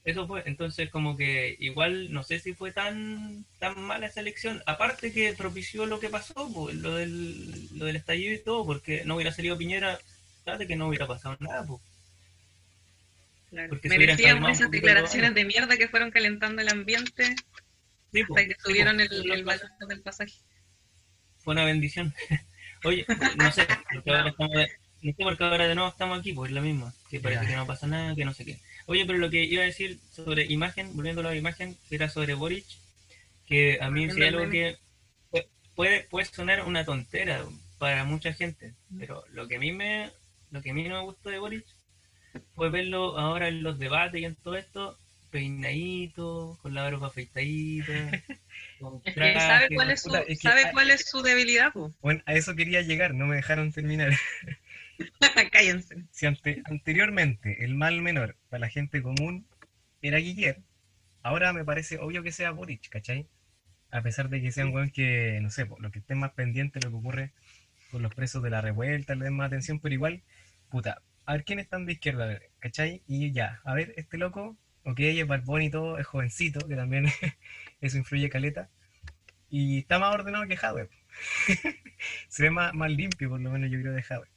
[0.05, 4.63] Eso fue, entonces como que igual no sé si fue tan tan mala esa elección,
[4.65, 9.05] aparte que propició lo que pasó, pues, lo del, lo del estallido y todo, porque
[9.05, 9.99] no hubiera salido Piñera,
[10.45, 11.83] fíjate que no hubiera pasado nada, pues.
[13.51, 13.69] Claro.
[13.69, 17.35] Porque se hubieran Merecíamos esas declaraciones de mierda que fueron calentando el ambiente
[18.13, 20.35] Sí, hasta pues, que sí, subieron pues, el, lo el valor del pasaje.
[21.39, 22.15] fue una bendición.
[22.85, 24.69] Oye, no sé, porque ahora estamos de,
[25.03, 27.57] no sé porque ahora de nuevo estamos aquí, pues es la misma, que parece que
[27.57, 28.59] no pasa nada, que no sé qué.
[28.87, 32.09] Oye, pero lo que iba a decir sobre imagen, volviendo a la imagen, que era
[32.09, 32.65] sobre Boric,
[33.47, 34.77] que a mí sí algo que
[35.33, 37.45] pu- puede, puede sonar una tontera
[37.79, 40.11] para mucha gente, pero lo que a mí me,
[40.51, 41.65] lo que a mí no me gustó de Boric
[42.55, 44.99] fue verlo ahora en los debates y en todo esto,
[45.31, 47.93] peinadito, con la barba afeitadita,
[48.81, 51.09] con Es que traje, sabe cuál es su, puta, es que sabe hay- cuál es
[51.09, 51.93] su debilidad, po.
[52.01, 54.13] Bueno, a eso quería llegar, no me dejaron terminar.
[55.53, 56.05] Cállense.
[56.11, 59.47] Si ante- anteriormente el mal menor para la gente común
[60.03, 60.65] era Guillermo,
[61.23, 63.27] ahora me parece obvio que sea Boric, ¿cachai?
[63.91, 66.81] A pesar de que sea un weón que, no sé, lo que esté más pendiente
[66.83, 67.33] lo que ocurre
[67.91, 70.23] con los presos de la revuelta, le den más atención, pero igual,
[70.71, 73.03] puta, a ver quién están de izquierda, ¿cachai?
[73.07, 77.07] Y ya, a ver, este loco, ok, es barbón y todo, es jovencito, que también
[77.81, 78.71] eso influye caleta,
[79.51, 80.89] y está más ordenado que Jadwe.
[82.29, 84.29] Se ve más, limpio, por lo menos yo creo, de Jadwe.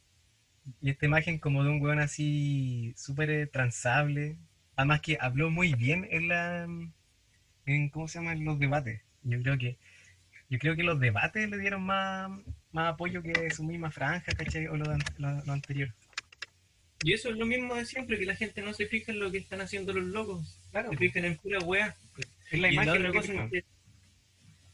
[0.81, 4.37] Y esta imagen como de un weón así súper transable.
[4.75, 6.67] Además que habló muy bien en la
[7.65, 9.01] en cómo se llama en los debates.
[9.23, 9.77] Yo creo que
[10.49, 12.31] yo creo que los debates le dieron más,
[12.71, 14.67] más apoyo que su misma franja, ¿cachai?
[14.67, 14.85] O lo,
[15.17, 15.93] lo- lo anterior.
[17.03, 19.31] Y eso es lo mismo de siempre, que la gente no se fija en lo
[19.31, 21.95] que están haciendo los locos, Claro, se fijan en pura weá.
[22.51, 23.63] es la Y la imagen otra, lo que cosa es que,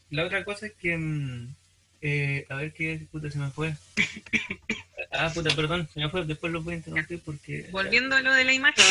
[0.10, 1.56] la otra cosa es que, mm,
[2.02, 3.74] eh, a ver qué puta se me fue.
[5.18, 7.68] Ah, puta, perdón, se me fue, después lo voy a interrumpir porque...
[7.72, 8.84] Volviendo a lo de la imagen,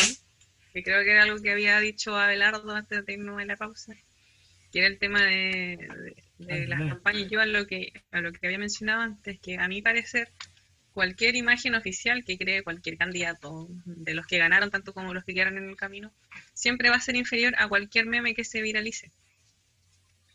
[0.72, 3.94] que creo que era algo que había dicho Abelardo antes de irnos a la pausa,
[4.72, 5.76] que era el tema de,
[6.38, 6.88] de- de Ah, las no.
[6.90, 7.30] campañas.
[7.30, 10.30] Yo a lo que a lo que había mencionado antes, que a mi parecer,
[10.94, 15.34] cualquier imagen oficial que cree cualquier candidato, de los que ganaron tanto como los que
[15.34, 16.12] quedaron en el camino,
[16.54, 19.10] siempre va a ser inferior a cualquier meme que se viralice.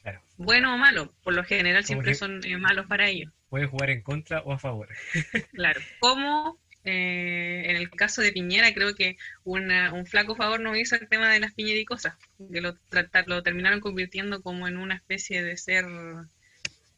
[0.03, 0.21] Claro.
[0.37, 3.31] Bueno o malo, por lo general siempre son eh, malos para ellos.
[3.49, 4.89] Puede jugar en contra o a favor.
[5.53, 10.75] Claro, como eh, en el caso de Piñera, creo que una- un flaco favor no
[10.75, 12.15] hizo el tema de las piñericosas,
[12.51, 15.85] que lo, trata- lo terminaron convirtiendo como en una especie de ser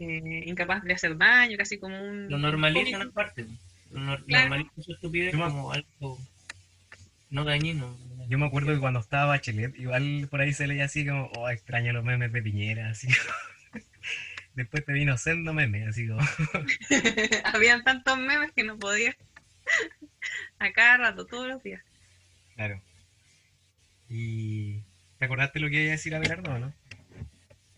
[0.01, 2.29] eh, incapaz de hacer daño, casi como un...
[2.29, 3.45] Lo normalizan aparte.
[3.91, 4.49] Lo nor- Claro.
[4.49, 6.19] normalizan su estupidez como algo
[7.29, 7.97] no dañino.
[8.27, 11.49] Yo me acuerdo que cuando estaba Bachelet, igual por ahí se leía así como, oh,
[11.49, 13.07] extraño los memes de Piñera, así
[14.55, 16.19] Después te vino sendo memes, así como,
[17.53, 19.15] Habían tantos memes que no podía.
[20.59, 21.81] A cada rato, todos los días.
[22.55, 22.81] claro.
[24.09, 24.81] Y
[25.19, 26.73] ¿te acordaste lo que iba a decir Abelardo, o no?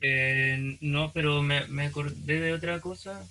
[0.05, 3.25] Eh, no, pero me, me acordé de otra cosa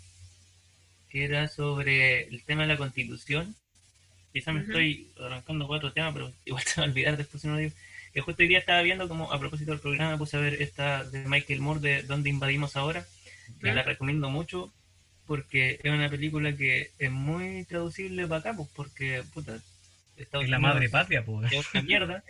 [1.10, 3.54] que era sobre el tema de la constitución.
[4.32, 7.58] Quizá me estoy arrancando cuatro temas, pero igual se va a olvidar después si no
[7.58, 7.72] digo.
[8.14, 11.04] Que justo hoy día estaba viendo, como a propósito del programa, puse a ver esta
[11.04, 13.06] de Michael Moore de ¿Dónde invadimos ahora?
[13.60, 14.72] Que la recomiendo mucho
[15.26, 19.60] porque es una película que es muy traducible para acá, pues porque, puta,
[20.16, 21.52] Estados Es la Unidos madre patria, pues.
[21.52, 22.24] es una mierda.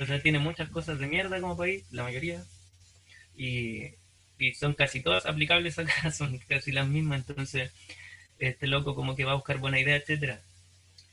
[0.00, 2.44] O sea, tiene muchas cosas de mierda como país, la mayoría.
[3.38, 3.84] Y,
[4.38, 7.24] y son casi todas aplicables acá, son casi las mismas.
[7.28, 7.70] Entonces,
[8.38, 10.40] este loco como que va a buscar buena idea, etcétera.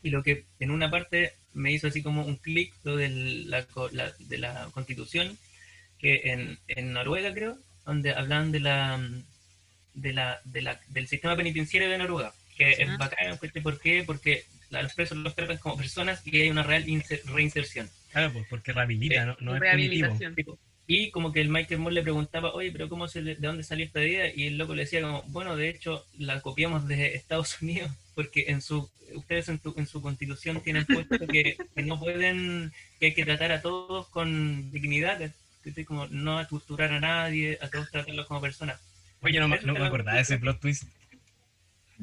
[0.04, 3.66] Y lo que en una parte me hizo así como un clic lo de la,
[3.66, 5.38] co- la- de la constitución,
[6.00, 9.00] que en, en Noruega creo, donde hablan de la,
[9.94, 12.98] de la, de la del sistema penitenciario de Noruega, que es Ah.
[12.98, 14.04] bacán, ¿por qué?
[14.04, 17.90] Porque a los presos los tratan como personas y hay una real inser- reinserción.
[18.12, 20.60] Claro, pues porque rehabilita, no, no es punitivo.
[20.88, 23.64] Y como que el Michael Moore le preguntaba, oye, pero ¿cómo se le- ¿de dónde
[23.64, 24.32] salió esta idea?
[24.34, 28.46] Y el loco le decía como, bueno, de hecho la copiamos de Estados Unidos, porque
[28.50, 33.08] en su ustedes en, tu- en su constitución tienen puesto que, que no pueden, que
[33.08, 35.32] hay que tratar a todos con dignidad,
[35.64, 35.86] ¿cachai?
[35.86, 38.80] como no torturar a nadie, a todos tratarlos como personas.
[39.22, 40.84] Oye, no, no me acordaba de ese plot twist.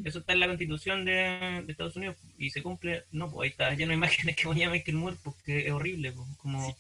[0.05, 3.05] Eso está en la constitución de, de Estados Unidos y se cumple.
[3.13, 6.13] No, pues ahí está lleno de imágenes que ponía Michael Moore porque es horrible.
[6.13, 6.77] pues, como,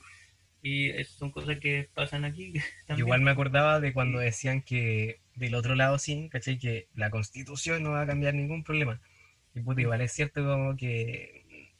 [0.62, 2.52] Y son cosas que pasan aquí.
[2.86, 3.06] también.
[3.06, 6.58] Igual me acordaba de cuando decían que del otro lado sí, ¿cachai?
[6.58, 9.00] Que la constitución no va a cambiar ningún problema.
[9.54, 11.72] Y puta, igual es cierto como que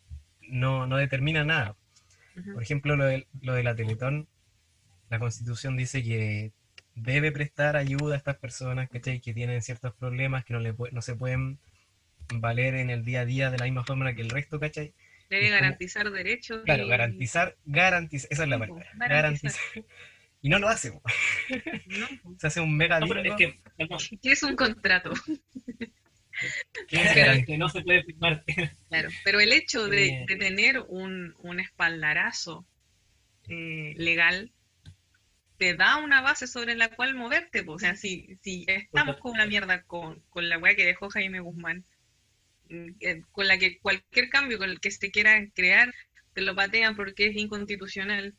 [0.49, 1.77] no, no determina nada.
[2.37, 2.55] Ujú.
[2.55, 4.27] Por ejemplo, lo de, lo de la Teletón,
[5.11, 6.53] la constitución dice que
[6.95, 9.21] debe prestar ayuda a estas personas, ¿cachai?
[9.21, 11.59] Que tienen ciertos problemas que no, le, no se pueden
[12.35, 14.93] valer en el día a día de la misma forma que el resto, ¿cachai?
[15.33, 16.63] Debe como- garantizar derechos.
[16.65, 19.11] Claro, y- garantizar, garantizar, esa es la palabra, garantizar.
[19.11, 19.85] garantizar.
[20.45, 20.91] Y no lo hace.
[20.91, 21.01] ¿no?
[22.39, 23.61] se hace un mega No, pero es que,
[24.21, 25.13] ¿Qué es un contrato?
[26.89, 28.45] que es Garan- que no se puede firmar.
[28.89, 30.25] Claro, pero el hecho de, Eh.
[30.29, 32.67] de tener un, un espaldarazo
[33.49, 34.53] eh, legal
[35.59, 37.63] te da una base sobre la cual moverte.
[37.63, 37.73] po.
[37.75, 41.39] O sea, si, si estamos con una mierda con, con la weá que dejó Jaime
[41.41, 41.85] Guzmán,
[43.33, 45.93] con la que cualquier cambio con el que se quiera crear,
[46.35, 48.35] te lo patean porque es inconstitucional.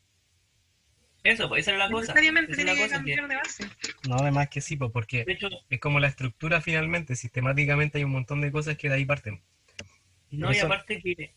[1.24, 2.02] Eso, pues esa era la cosa.
[2.02, 3.66] Necesariamente Esa es tiene que cambiar de base.
[4.08, 8.04] No, además que sí, po, porque de hecho, es como la estructura finalmente, sistemáticamente hay
[8.04, 9.42] un montón de cosas que de ahí parten.
[10.32, 11.32] No, y aparte que,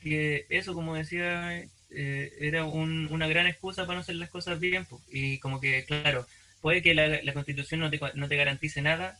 [0.00, 1.58] que eso, como decía,
[1.90, 4.84] eh, era un- una gran excusa para no hacer las cosas bien.
[4.84, 5.00] po.
[5.10, 6.26] Y como que, claro,
[6.60, 9.18] puede que la, la constitución no te, no te garantice nada,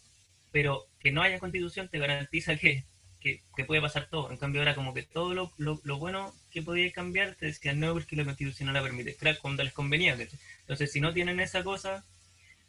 [0.52, 2.84] pero que no haya constitución te garantiza que,
[3.22, 4.30] que, que puede pasar todo.
[4.30, 7.80] En cambio, ahora como que todo lo, lo, lo bueno que podía cambiar te decían
[7.80, 9.14] no, porque la constitución no la permite.
[9.14, 10.16] Claro, cuando les convenía.
[10.16, 10.38] ¿cachai?
[10.60, 12.04] Entonces, si no tienen esa cosa,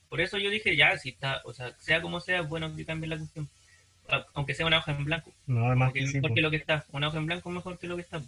[0.09, 2.85] por eso yo dije, ya, si está, o sea, sea como sea, es bueno que
[2.85, 3.49] cambien la cuestión.
[4.33, 5.33] Aunque sea una hoja en blanco.
[5.47, 6.85] No, además Porque que sí, mejor que lo que está.
[6.91, 8.21] Una hoja en blanco es mejor que lo que está.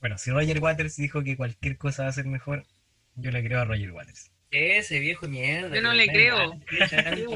[0.00, 2.64] Bueno, si Roger Waters dijo que cualquier cosa va a ser mejor,
[3.16, 4.30] yo le creo a Roger Waters.
[4.50, 5.74] Ese viejo mierda.
[5.74, 6.52] Yo no le creo.
[6.70, 6.76] Sí.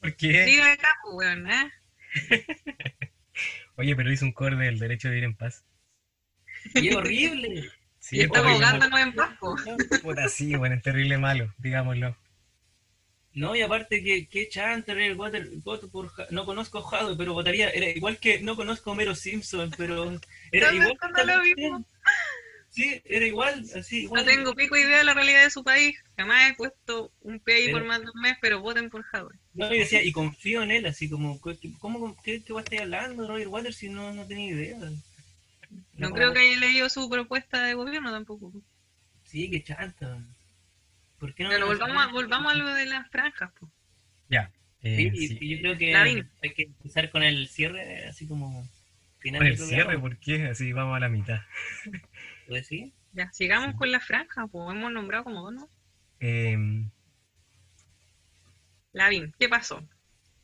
[0.00, 0.44] ¿Por qué?
[0.44, 1.72] Sigue acá, pues, weón, ¿eh?
[3.76, 5.64] Oye, pero hizo un core del derecho de vivir en paz.
[6.74, 7.70] Y es horrible.
[7.98, 9.56] Sí, y es estamos ahogándonos en Pasco.
[10.02, 12.16] Puta, sí, bueno, es terrible malo, digámoslo.
[13.34, 17.34] No, y aparte que, que chanta Roger Waters, voto por no conozco a Jado, pero
[17.34, 20.18] votaría, era igual que no conozco a Homero Simpson, pero
[20.50, 21.26] era ¿Dónde igual.
[21.26, 21.84] lo mismo?
[22.76, 24.22] Sí, era igual, así, igual.
[24.22, 25.98] No tengo pico idea de la realidad de su país.
[26.14, 29.34] Jamás he puesto un pie ahí por más de un mes, pero voten por Jadwe.
[29.54, 32.64] No, y decía, y confío en él, así como, ¿qué- ¿cómo, qué, qué va a
[32.64, 34.76] estar hablando Roger Waters si no, no tenía idea?
[35.96, 38.52] No creo que haya leído su propuesta de gobierno tampoco.
[39.24, 40.18] Sí, que chanta.
[41.18, 41.48] ¿Por qué no?
[41.50, 43.50] Pero volvamos a, volvamos a lo de las franjas.
[43.58, 43.70] po.
[44.28, 44.50] Ya.
[44.82, 45.38] eh, Sí, y- sí.
[45.40, 45.96] y yo creo que
[46.42, 48.68] hay que empezar con el cierre, así como
[49.18, 50.46] final Con el cierre, ¿por qué?
[50.48, 51.40] Así vamos a la mitad.
[52.46, 52.92] ¿lo decís?
[53.12, 53.76] Ya, sigamos Sí.
[53.76, 54.48] con las franjas.
[54.52, 55.70] Pues hemos nombrado como dos, ¿no?
[56.20, 56.56] Eh,
[58.92, 59.88] Lavín, ¿qué pasó?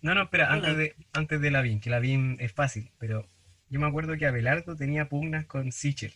[0.02, 3.26] no, no, espera, antes de, antes de Lavín, que Lavín es fácil, pero
[3.70, 6.12] yo me acuerdo que Abelardo tenía pugnas con Sichel.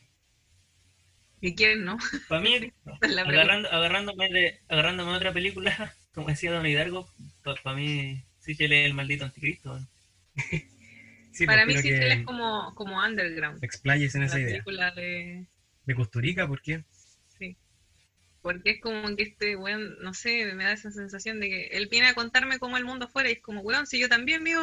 [1.41, 1.99] ¿Y quién no?
[2.29, 2.73] Para mí,
[3.03, 7.09] la agarrando, agarrándome, de, agarrándome a otra película, como decía Don Hidalgo,
[7.63, 9.79] para mí, Sichel es el maldito anticristo.
[11.31, 13.63] Sí, Para pues, mí que es como, como underground.
[13.63, 14.65] explayes en La esa idea.
[14.65, 15.47] película de...
[15.87, 16.47] ¿De Custurica?
[16.47, 16.85] ¿Por qué?
[17.39, 17.57] Sí.
[18.43, 21.89] Porque es como que este weón, no sé, me da esa sensación de que él
[21.91, 24.63] viene a contarme cómo el mundo afuera y es como, weón, si yo también vivo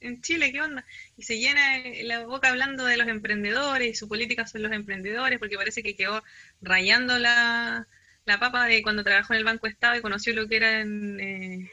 [0.00, 0.84] en Chile, ¿qué onda?
[1.16, 5.38] Y se llena la boca hablando de los emprendedores y su política son los emprendedores
[5.38, 6.22] porque parece que quedó
[6.60, 7.86] rayando la,
[8.24, 11.70] la papa de cuando trabajó en el Banco Estado y conoció lo que eran eh,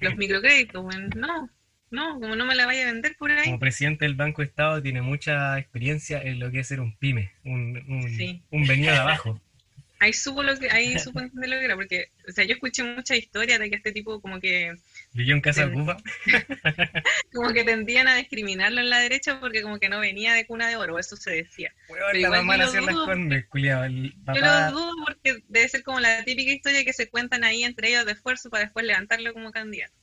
[0.00, 1.10] los microcréditos, weón.
[1.16, 1.50] No,
[1.90, 3.44] no, como no me la vaya a vender por ahí.
[3.44, 7.32] Como presidente del Banco Estado tiene mucha experiencia en lo que es ser un pyme,
[7.44, 8.42] un, un, Sí.
[8.50, 9.40] un venido de abajo.
[9.98, 12.82] ahí supo lo que, ahí supo entender lo que era, porque, o sea, yo escuché
[12.82, 14.74] muchas historias de que este tipo como que
[15.12, 15.72] Vivió en Casa Sí.
[15.72, 15.96] Cuba.
[17.32, 20.68] como que tendían a discriminarlo en la derecha porque como que no venía de cuna
[20.68, 21.72] de oro, eso se decía.
[21.88, 23.06] Pero la igual mamá yo dudo.
[23.48, 23.84] Culiao.
[23.84, 27.88] El lo dudo porque debe ser como la típica historia que se cuentan ahí entre
[27.88, 29.94] ellos de esfuerzo para después levantarlo como candidato.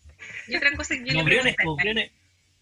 [0.48, 2.12] Y otra cosa que yo No, le Briones, pregunté, po, Briones,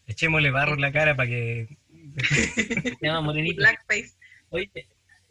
[0.07, 1.77] echémosle barro en la cara para que.
[2.99, 3.61] se llama Morenito.
[3.61, 4.13] Blackface,
[4.49, 4.69] Oye,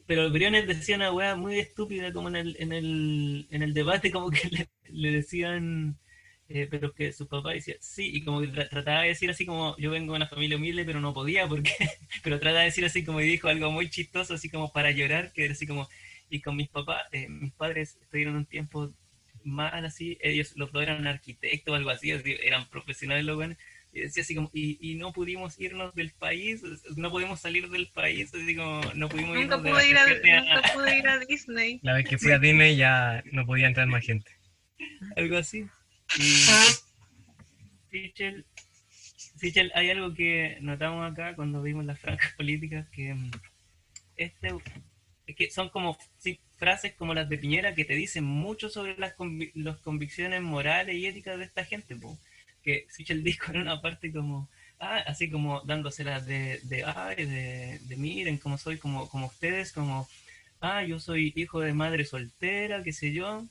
[0.07, 4.11] pero Briones decía una weá muy estúpida como en el, en el, en el debate,
[4.11, 5.99] como que le, le decían,
[6.49, 9.47] eh, pero que su papá decía sí, y como que tra- trataba de decir así
[9.47, 11.73] como yo vengo de una familia humilde, pero no podía, porque,
[12.25, 15.33] pero trataba de decir así como y dijo algo muy chistoso, así como para llorar,
[15.33, 15.89] que era así como,
[16.29, 18.93] y con mis papás, eh, mis padres estuvieron un tiempo
[19.45, 23.57] mal así, ellos los dos eran arquitectos o algo así, así, eran profesionales los buenos,
[23.93, 26.63] Y decía así como, y, y no pudimos irnos del país,
[26.97, 30.41] no pudimos salir del país, así como, no pudimos Nunca irnos de pude, ir a,
[30.41, 31.81] nunca pude ir a Disney.
[31.83, 34.31] La vez que fui a Disney ya no podía entrar más gente.
[35.17, 35.67] algo así.
[36.19, 36.47] Y
[37.91, 38.47] Sichel,
[39.37, 43.31] Sichel, hay algo que notamos acá cuando vimos las franjas políticas que mm,
[44.17, 44.49] este
[45.27, 48.97] es que son como sí, frases como las de Piñera que te dicen mucho sobre
[48.99, 52.17] las convi- las convicciones morales y éticas de esta gente, po.
[52.63, 54.49] que Sichel dijo en una parte como
[54.79, 59.73] ah, así como dándoselas de, de ay, de, de miren cómo soy como, como ustedes,
[59.73, 60.09] como
[60.61, 63.45] ah, yo soy hijo de madre soltera, qué sé yo.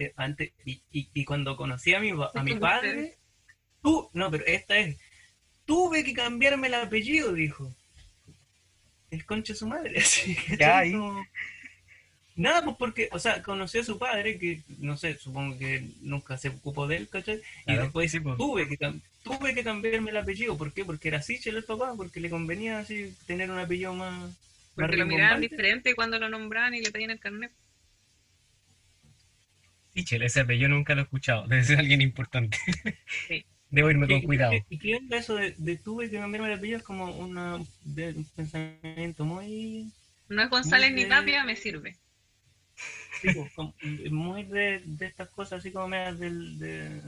[0.00, 3.18] Eh, antes, y, y, y cuando conocí a mi, a mi padre, ustedes.
[3.82, 4.96] tú, no, pero esta es,
[5.66, 7.74] tuve que cambiarme el apellido, dijo.
[9.10, 10.92] El concha de su madre, así que Ya, ahí.
[10.92, 11.24] como-
[12.38, 16.38] Nada, pues porque, o sea, conoció a su padre, que no sé, supongo que nunca
[16.38, 17.38] se ocupó de él, ¿cachai?
[17.38, 18.36] Y Claro, después sí, pues.
[18.38, 18.78] tuve que,
[19.24, 20.84] tuve que cambiarme el apellido, ¿por qué?
[20.84, 24.20] Porque era Sichel el papá, porque le convenía así tener un apellido más...
[24.22, 24.36] más
[24.76, 27.50] Porque lo miraban diferente cuando lo nombraban y le pedían el carnet.
[29.94, 31.46] Sichel, ese apellido nunca lo he escuchado.
[31.48, 32.56] Debe ser alguien importante.
[33.26, 33.44] Sí.
[33.70, 34.52] Debo irme con ¿Qué- cuidado.
[34.70, 36.78] ¿Y qué onda eso de, de tuve que cambiarme el apellido?
[36.78, 39.90] Es como una, de, un pensamiento muy...
[40.28, 41.96] No es González Muy ni de- Tapia, me sirve.
[43.20, 43.74] Sí, pues, como-
[44.10, 47.02] muy de, de estas cosas así como medias del, de,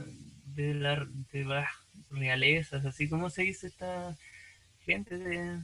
[0.55, 1.69] de la de las
[2.09, 4.15] realezas, así como se dice esta
[4.85, 5.59] gente de...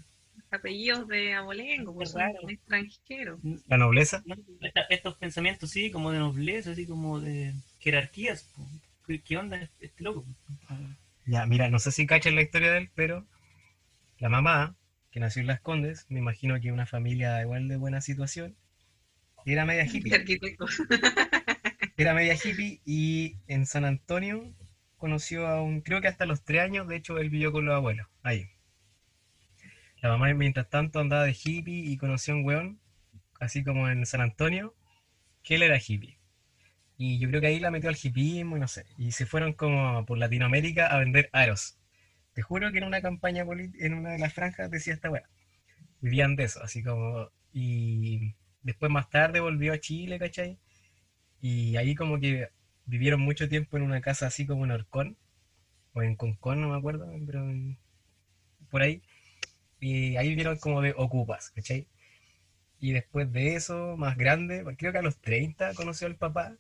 [0.52, 3.40] Apellidos de abolengo, Qué pues son extranjeros.
[3.68, 4.24] La nobleza.
[4.90, 8.44] estos pensamientos, sí, como de nobleza, así como de jerarquías.
[8.56, 8.66] po.
[9.06, 10.26] ¿Qué, qué onda este, este loco?
[11.26, 13.26] Ya, mira, no sé si cachan la historia de él, pero
[14.20, 14.76] la mamá,
[15.12, 18.56] que nació en Las Condes, me imagino que una familia igual de buena situación,
[19.54, 20.16] era media hippie.
[20.16, 20.82] arquitectos.
[22.00, 24.54] Era media hippie y en San Antonio
[24.98, 27.74] conoció a un, creo que hasta los tres años, de hecho él vivió con los
[27.74, 28.52] abuelos, ahí.
[30.02, 32.80] La mamá mientras tanto andaba de hippie y conoció a un weón,
[33.40, 34.76] así como en San Antonio,
[35.42, 36.20] que él era hippie.
[36.98, 38.86] Y yo creo que ahí la metió al hippismo y no sé.
[38.98, 41.78] Y se fueron como por Latinoamérica a vender aros.
[42.34, 45.24] Te juro que en una campaña política, en una de las franjas decía esta weá.
[46.02, 47.30] Vivían de eso, así como...
[47.54, 48.36] Y
[48.68, 50.58] después más tarde volvió a Chile, ¿cachai?
[51.42, 52.50] Y ahí como que
[52.86, 55.18] vivieron mucho tiempo en una casa así como en Orcón,
[55.94, 57.44] o en Concón, no me acuerdo, pero
[58.70, 59.02] por ahí.
[59.80, 61.88] Y ahí vivieron como de ocupas, ¿cachai?
[62.80, 66.56] Y después de eso, más grande, creo que a los 30 conoció al papá.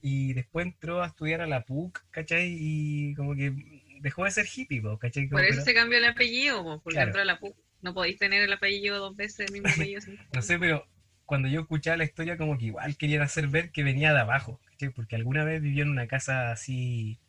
[0.00, 2.56] Y después entró a estudiar a la PUC, ¿cachai?
[2.58, 3.52] Y como que
[4.00, 5.28] dejó de ser hippie, ¿cachai?
[5.28, 7.08] Como Por eso se cambió el apellido, po, porque Claro.
[7.08, 7.56] entró a la PUC.
[7.80, 10.00] No podéis tener el apellido dos veces, el mismo apellido.
[10.04, 10.86] sin- No sé, pero
[11.28, 14.58] cuando yo escuchaba la historia, como que igual querían hacer ver que venía de abajo,
[14.64, 14.88] ¿cachai?
[14.88, 17.20] Porque alguna vez vivió en una casa así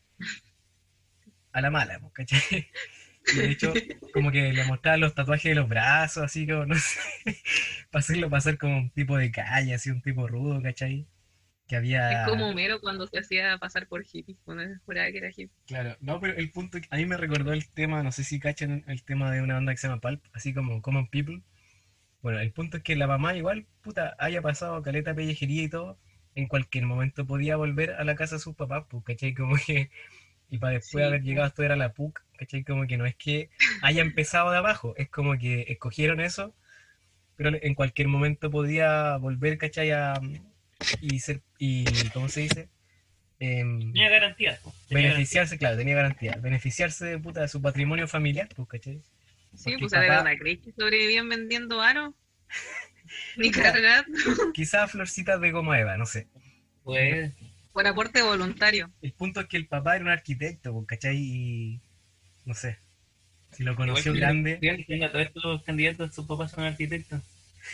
[1.51, 2.69] a la mala, ¿cachai?
[3.33, 3.73] Y de hecho,
[4.13, 6.97] como que le mostraban los tatuajes de los brazos, así como, no sé,
[7.91, 11.05] para hacerlo pasar como un tipo de calle, así un tipo rudo, ¿cachai?
[11.67, 12.23] Que había...
[12.23, 15.51] Es como Homero cuando se hacía pasar por hippie, cuando se juraba que era hippie.
[15.67, 18.85] Claro, no, pero el punto, a mí me recordó el tema, no sé si cachan
[18.87, 21.43] el tema de una banda que se llama Pulp, así como Common People.
[22.21, 25.97] Bueno, el punto es que la mamá igual, puta, haya pasado caleta pellejería y todo,
[26.35, 29.33] en cualquier momento podía volver a la casa de sus papás, pues, ¿cachai?
[29.33, 29.89] Como que,
[30.49, 32.63] y para después Sí, haber llegado a estudiar a la PUC, ¿cachai?
[32.63, 33.49] Como que no es que
[33.81, 36.55] haya empezado de abajo, es como que escogieron eso,
[37.35, 39.91] pero en cualquier momento podía volver, ¿cachai?
[39.91, 40.21] A,
[41.01, 42.69] y ser, y, ¿cómo se dice?
[43.39, 44.59] Em, Tenía garantías.
[44.89, 46.37] beneficiarse, claro, tenía garantía.
[46.37, 49.03] Beneficiarse de puta de su patrimonio familiar, pues, ¿cachai?
[49.59, 52.15] Sí, pues a ver, ¿la creéis que sobrevivían vendiendo aro?
[53.37, 54.05] Ni cargar
[54.53, 56.27] Quizás florcitas de goma eva, no sé.
[56.83, 57.33] Pues,
[57.73, 58.89] por aporte voluntario.
[59.01, 61.17] El punto es que el papá era un arquitecto, pues, ¿cachai?
[61.17, 61.81] Y
[62.45, 62.79] no sé.
[63.51, 67.21] Si lo conoció igual grande, venga, todos estos candidatos, sus papás son arquitectos.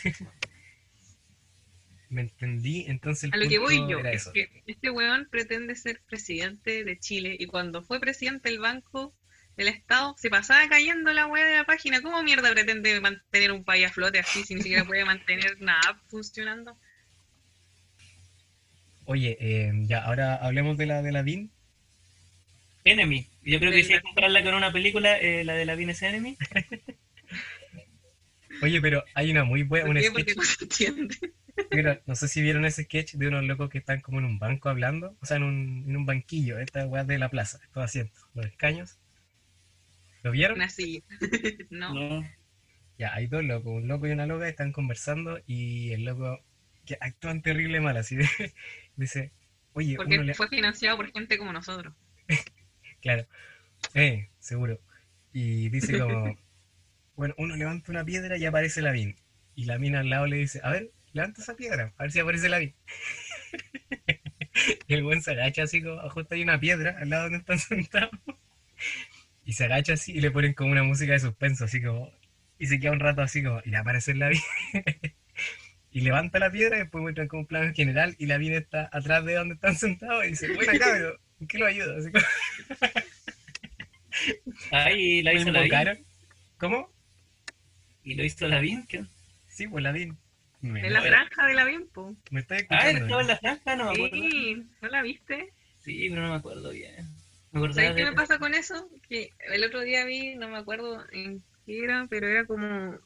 [2.09, 5.75] me entendí, entonces el A lo que voy punto yo, es que este weón pretende
[5.75, 9.13] ser presidente de Chile y cuando fue presidente del Banco
[9.57, 12.01] del Estado se pasaba cayendo la weá de la página.
[12.01, 15.99] ¿Cómo mierda pretende mantener un país a flote así si ni siquiera puede mantener nada
[16.09, 16.77] funcionando?
[19.05, 21.51] Oye, eh, ya, ahora hablemos de la de la DIN.
[22.83, 23.27] Enemy.
[23.43, 26.01] Yo creo que si hay que compararla con una película, eh, la de la Vines
[26.01, 26.37] Enemy.
[28.61, 30.09] Oye, pero hay una muy buena, ¿Por un qué?
[30.09, 31.15] sketch, Porque no se entiende.
[31.71, 34.39] mira, no sé si vieron ese sketch de unos locos que están como en un
[34.39, 37.83] banco hablando, o sea, en un, en un banquillo, esta weá de la plaza, estos
[37.83, 38.97] asientos, los escaños.
[40.25, 40.57] ¿Lo vieron?
[40.57, 41.03] Una silla.
[41.69, 41.93] no.
[41.93, 42.29] No.
[42.97, 46.43] Ya, hay dos locos, un loco y una loca están conversando y el loco
[46.83, 48.25] que actúan terrible mal, así de,
[48.95, 49.31] dice,
[49.73, 51.93] oye, uno Porque le, fue financiado por gente como nosotros.
[53.03, 53.27] claro,
[53.93, 54.79] eh, seguro.
[55.31, 56.35] Y dice como,
[57.15, 59.15] bueno, uno levanta una piedra y aparece la vin.
[59.53, 62.19] Y la mina al lado le dice, a ver, levanta esa piedra, a ver si
[62.19, 62.73] aparece la vin.
[64.87, 67.59] y el buen se agacha así como, justo hay una piedra al lado donde están
[67.59, 68.09] sentados.
[69.45, 72.11] Y se agacha así y le ponen como una música de suspenso, así como,
[72.59, 74.41] y se queda un rato así como, y aparece la vin.
[75.91, 78.89] y levanta la piedra y después muestran como un plano general y la vin está
[78.91, 81.97] atrás de donde están sentados y dice, buena cabrón, ¿en qué lo ayuda?
[81.97, 82.25] Así como,
[84.71, 85.97] Ahí la hizo la.
[86.57, 86.89] ¿Cómo?
[88.03, 89.03] Y lo hizo la ¿qué?
[89.47, 90.17] Sí, pues la vin.
[90.61, 92.15] Me, En la franja de la Bimpo.
[92.31, 92.99] me está Ah, escuchando.
[93.01, 94.15] estaba en la franja, no me acuerdo.
[94.15, 95.49] Sí, ¿no la viste?
[95.83, 97.07] Sí, pero no me acuerdo bien.
[97.69, 98.89] ¿Sabes qué me pasa con eso?
[99.09, 102.99] Que el otro día vi, no me acuerdo en qué era, pero era como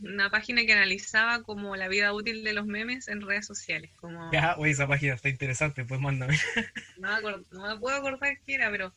[0.00, 3.92] una página que analizaba como la vida útil de los memes en redes sociales.
[3.96, 6.34] Como, Ya, oye, esa página está interesante, pues mándame.
[6.96, 8.94] no, me acuerdo- no me puedo acordar qué era, pero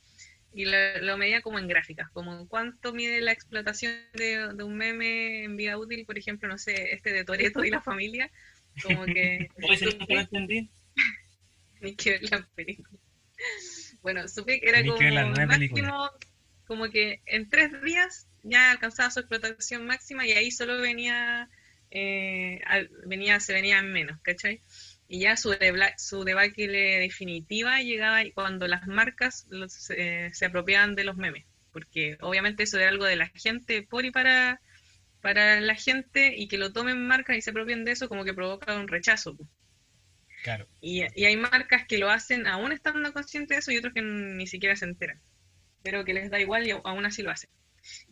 [0.54, 4.78] y lo, lo medía como en gráficas, como cuánto mide la explotación de, de un
[4.78, 8.32] meme en vida útil, por ejemplo, no sé, este de Toreto y la familia,
[8.82, 10.70] como que Oye, eso nunca lo entendí.
[11.82, 13.00] ni que ver la película.
[14.04, 16.12] Bueno, supe que era como que la máximo,
[16.68, 21.50] como que en tres días ya alcanzaba su explotación máxima y ahí solo venía,
[21.92, 24.62] eh, al- venía se venía en menos, ¿cachai?
[25.08, 30.96] Y ya su, debla- su debacle definitiva llegaba cuando las marcas los, eh, se apropiaban
[30.96, 34.62] de los memes, porque obviamente eso era algo de la gente por y para,
[35.22, 38.34] para la gente y que lo tomen marcas y se apropien de eso como que
[38.36, 39.38] provoca un rechazo.
[40.44, 40.68] Claro.
[40.82, 44.02] Y, y hay marcas que lo hacen aún estando conscientes de eso y otros que
[44.04, 45.20] ni siquiera se enteran,
[45.84, 47.50] pero que les da igual y aún así lo hacen.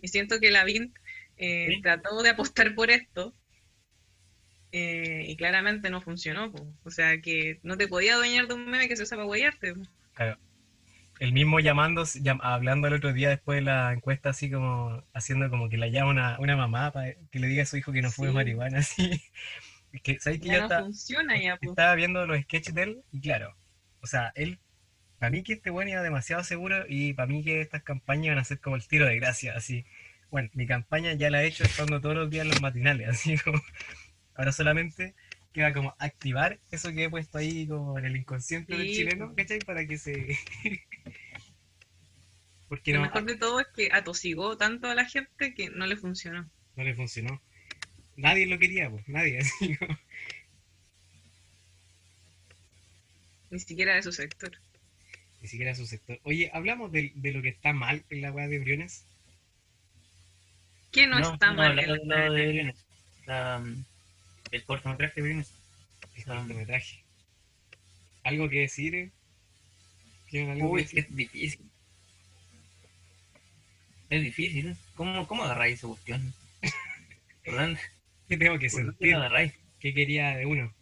[0.01, 0.93] Y siento que la VIN
[1.37, 1.81] eh, Sí.
[1.81, 3.35] trató de apostar por esto
[4.71, 6.51] eh, y claramente no funcionó.
[6.51, 6.67] po.
[6.83, 9.73] O sea, que no te podía adueñar de un meme que se usa para guayarte.
[10.13, 10.37] Claro.
[11.19, 15.49] El mismo llamando, llam- hablando el otro día después de la encuesta, así como haciendo
[15.49, 18.01] como que la llama una, una mamá para que le diga a su hijo que
[18.01, 18.35] no fume Sí.
[18.35, 19.21] marihuana, así.
[19.93, 21.57] Es que, ¿sabes que Ya yo no estaba, funciona ya.
[21.57, 21.69] po.
[21.71, 23.03] estaba viendo los sketches de él?
[23.11, 23.55] Y claro,
[24.01, 24.59] o sea, él,
[25.19, 28.39] para mí que este bueno iba demasiado seguro y para mí que estas campañas van
[28.39, 29.85] a ser como el tiro de gracia, así.
[30.31, 33.37] Bueno, mi campaña ya la he hecho estando todos los días en los matinales, así
[33.39, 33.61] como.
[34.35, 35.15] Ahora solamente
[35.53, 39.33] queda como activar eso que he puesto ahí como en el inconsciente del chileno.
[39.35, 39.59] ¿cachai?
[39.59, 40.37] Para que se.
[42.67, 45.85] Porque Lo no, mejor de todo es que atosigó tanto a la gente que no
[45.85, 46.49] le funcionó.
[46.75, 47.41] no le funcionó.
[48.21, 49.39] Nadie lo quería, pues, nadie.
[49.41, 49.97] Así como-
[53.49, 54.51] Ni siquiera de su sector.
[55.41, 56.19] ni siquiera su sector.
[56.23, 59.03] Oye, hablamos de, de lo que está mal en la weá de Briones.
[60.91, 61.75] ¿Qué no, está no, mal?
[61.75, 62.75] de la- lo de Briones.
[63.25, 63.83] La, um,
[64.51, 65.51] el cortometraje de Briones.
[66.15, 66.35] El Ah.
[66.37, 67.03] cortometraje.
[68.23, 68.93] ¿Algo que decir?
[68.95, 69.09] eh?
[70.29, 71.11] ¿Tienen algo Uy, que es que decir?
[71.11, 71.71] es difícil.
[74.11, 74.77] Es difícil.
[74.95, 76.33] ¿Cómo, cómo agarráis esa cuestión?
[78.31, 79.17] ¿Qué tengo que ¿Por qué sentir?
[79.79, 80.73] ¿Qué quería de uno?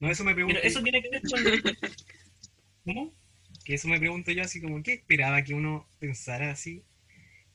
[0.00, 0.58] No, eso me pregunto.
[0.60, 1.40] Pero eso tiene que ver con...
[2.84, 3.12] ¿Cómo?
[3.64, 6.82] Que eso me pregunto yo así como, ¿qué esperaba que uno pensara así?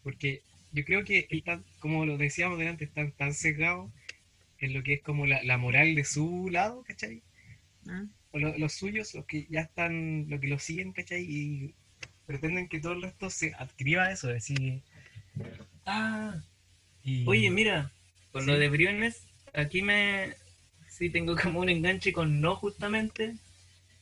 [0.04, 0.42] Porque
[0.74, 3.92] yo creo que están, como lo decíamos delante, están tan sesgados
[4.60, 7.24] en lo que es como la, la moral de su lado, ¿cachai?
[7.88, 8.06] ¿Ah?
[8.32, 11.24] O lo- los suyos, los que ya están, los que lo siguen, ¿cachai?
[11.28, 11.76] Y
[12.28, 14.82] pretenden que todo el resto se adscriba a eso, decir...
[15.86, 16.42] Ah,
[17.04, 17.92] Y, oye, mira,
[18.32, 18.52] con Sí.
[18.52, 20.36] lo de Briones, aquí me...
[20.90, 23.36] Sí tengo como un enganche con no justamente,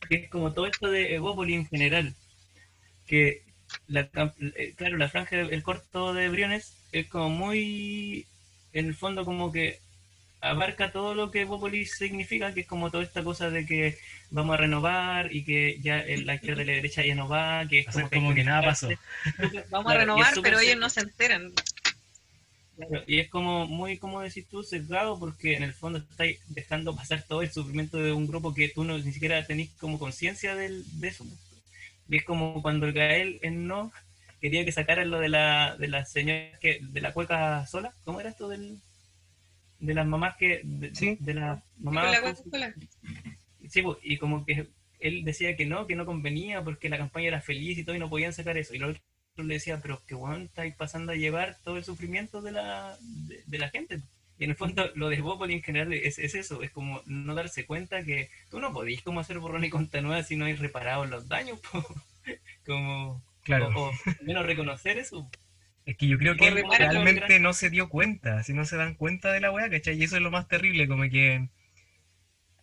[0.10, 2.16] que es como todo esto de Evópolis en general.
[3.08, 3.42] Que,
[3.88, 4.10] la,
[4.56, 8.26] eh, claro, la franja, el corto de Briones es como muy,
[8.74, 9.80] en el fondo como que
[10.42, 13.98] abarca todo lo que Evópolis significa, que es como toda esta cosa de que
[14.32, 17.68] vamos a renovar y que ya el- la izquierda y la derecha ya no va,
[17.70, 18.98] que es como, que nada unificarse.
[19.72, 21.54] Vamos Claro, a renovar, pero ellos no se enteran.
[22.76, 26.96] Claro, y es como muy, como decís tú, sesgado, porque en el fondo estáis dejando
[26.96, 30.56] pasar todo el sufrimiento de un grupo que tú no, ni siquiera tenés como conciencia
[30.56, 31.24] del- de eso.
[32.10, 33.92] Y es como cuando el Gael en no
[34.42, 37.94] quería que sacaran lo de la, de la señora que, de la cueca sola.
[38.06, 38.80] ¿Cómo era esto del,
[39.80, 41.18] de las mamás que, de, Sí.
[41.20, 42.74] de las mamás la Coca-Cola.
[43.70, 44.68] Sí, pues, y como que
[45.00, 48.00] él decía que no, que no convenía porque la campaña era feliz y todo y
[48.00, 48.74] no podían sacar eso.
[48.76, 49.04] Y los otros
[49.38, 53.44] le decían, pero que weón, estáis pasando a llevar todo el sufrimiento de la, de,
[53.46, 54.02] de la gente.
[54.38, 57.36] Y en el fondo lo de Bópoli en general es, es eso, es como no
[57.36, 60.54] darse cuenta que tú no podís como hacer borrón y cuenta nueva si no hay
[60.56, 61.60] reparado los daños.
[61.60, 61.84] po.
[62.66, 63.70] como, Claro.
[63.76, 65.30] o, o menos reconocer eso.
[65.86, 68.96] Es que yo creo que él realmente no se dio cuenta, si no se dan
[68.96, 69.98] cuenta de la weá, ¿cachai?
[69.98, 71.48] Y eso es lo más terrible, como que...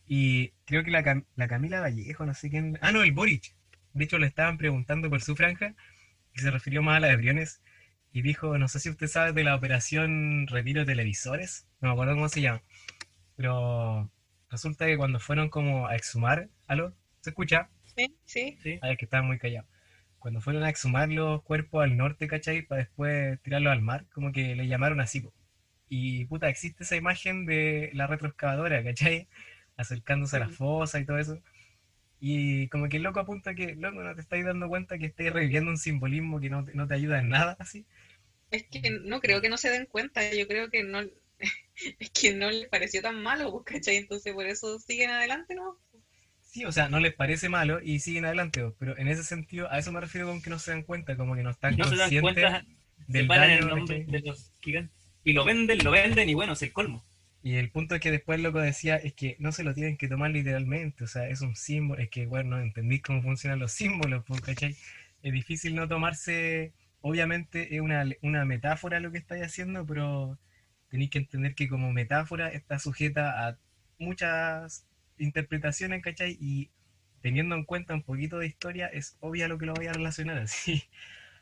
[0.06, 2.78] Y creo que la, Cam- la Camila Vallejo, no sé quién...
[2.82, 3.54] Ah, no, el Boric.
[3.94, 5.74] De hecho, le estaban preguntando por su franja,
[6.34, 7.62] y se refirió más a la de Briones,
[8.12, 11.92] y dijo, no sé si usted sabe de la operación retiro de televisores, no me
[11.94, 12.62] acuerdo cómo se llama,
[13.36, 14.10] pero
[14.50, 16.94] resulta que cuando fueron como a exhumar, ¿aló?
[17.20, 17.70] ¿Se escucha?
[17.96, 18.58] Sí, sí.
[18.62, 18.78] Sí.
[18.82, 19.66] Ah, es que estaba muy callado.
[20.18, 22.62] Cuando fueron a exhumar los cuerpos al norte, ¿cachai?
[22.62, 25.24] Para después tirarlos al mar, como que le llamaron así.
[25.88, 29.28] Y puta, existe esa imagen de la retroexcavadora, ¿cachai?
[29.76, 31.40] Acercándose a la fosa y todo eso.
[32.20, 35.32] Y como que el loco apunta que, loco, no te estáis dando cuenta que estáis
[35.32, 37.86] reviviendo un simbolismo que no te, no te ayuda en nada, así.
[38.50, 41.00] Es que no creo que no se den cuenta, yo creo que no,
[41.98, 43.96] es que no les pareció tan malo, pues, ¿cachai?
[43.96, 45.78] Entonces por eso siguen adelante, ¿no?
[46.42, 49.70] Sí, o sea, no les parece malo y siguen adelante, po, pero en ese sentido,
[49.70, 51.84] a eso me refiero con que no se dan cuenta, como que no están No
[51.84, 52.64] se dan conscientes
[53.06, 54.20] se del el daño, nombre ¿cachai?
[54.20, 55.12] de los gigantes.
[55.24, 57.04] Y lo venden, lo venden y bueno, es el colmo.
[57.42, 59.96] Y el punto es que después el loco decía es que no se lo tienen
[59.96, 63.58] que tomar literalmente, o sea, es un símbolo, es que, bueno, no entendís cómo funcionan
[63.58, 64.76] los símbolos, pues, ¿cachai?
[65.22, 70.38] Es difícil no tomarse, obviamente es una, una metáfora lo que estáis haciendo, pero
[70.90, 73.58] tenéis que entender que como metáfora está sujeta a
[73.98, 74.86] muchas
[75.18, 76.36] interpretaciones, ¿cachai?
[76.40, 76.70] Y
[77.22, 80.38] teniendo en cuenta un poquito de historia, es obvia lo que lo voy a relacionar
[80.42, 80.84] así.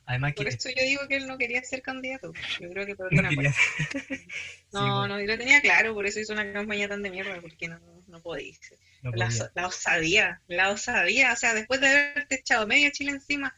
[0.09, 2.38] Además que Por eso yo digo que él no quería ser candidato.
[2.59, 3.54] Yo creo que por no quería-.
[4.70, 7.40] Sí, No, no, yo lo tenía claro, por eso hizo una campaña tan de mierda,
[7.40, 8.61] porque no, no podéis.
[9.02, 9.50] no La, podía.
[9.54, 13.54] la osadía, la osadía, o sea, después de haberte echado medio Chile encima,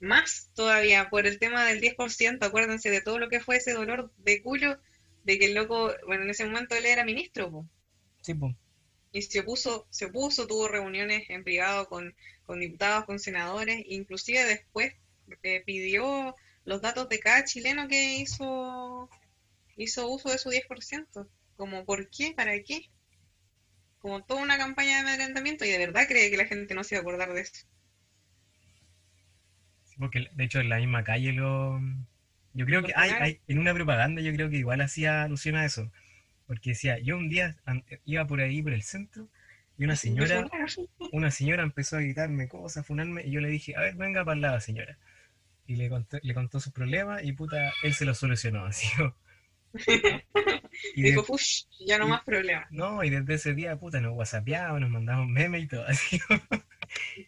[0.00, 4.12] más todavía por el tema del 10%, acuérdense de todo lo que fue ese dolor
[4.18, 4.80] de culo,
[5.24, 7.68] de que el loco, bueno, en ese momento él era ministro, po,
[8.22, 8.54] Sí, pues.
[9.12, 12.14] y se opuso, se opuso, tuvo reuniones en privado con,
[12.44, 14.94] con diputados, con senadores, inclusive después
[15.42, 19.08] eh, pidió los datos de cada chileno que hizo,
[19.76, 22.32] hizo uso de su 10%, como ¿por qué?
[22.34, 22.90] ¿Para qué?
[23.98, 26.94] Como toda una campaña de amedrentamiento y de verdad cree que la gente no se
[26.94, 27.66] iba a acordar de eso.
[29.84, 31.80] Sí, porque de hecho en la misma calle lo...
[32.52, 35.64] Yo creo que hay, hay, en una propaganda yo creo que igual hacía alusión a
[35.64, 35.92] eso.
[36.46, 37.56] Porque decía, yo un día
[38.04, 39.28] iba por ahí por el centro
[39.80, 40.46] y una señora,
[41.10, 44.22] una señora empezó a gritarme cosas, a funarme, y yo le dije, a ver, venga
[44.26, 44.98] para el lado, señora.
[45.70, 48.88] Y le contó, le contó sus problemas y puta, él se lo solucionó, así.
[50.96, 52.66] y Dijo, push, ya no y- más problemas.
[52.72, 56.18] no, y desde ese día, puta, nos whatsappeamos, nos mandamos memes y todo, así.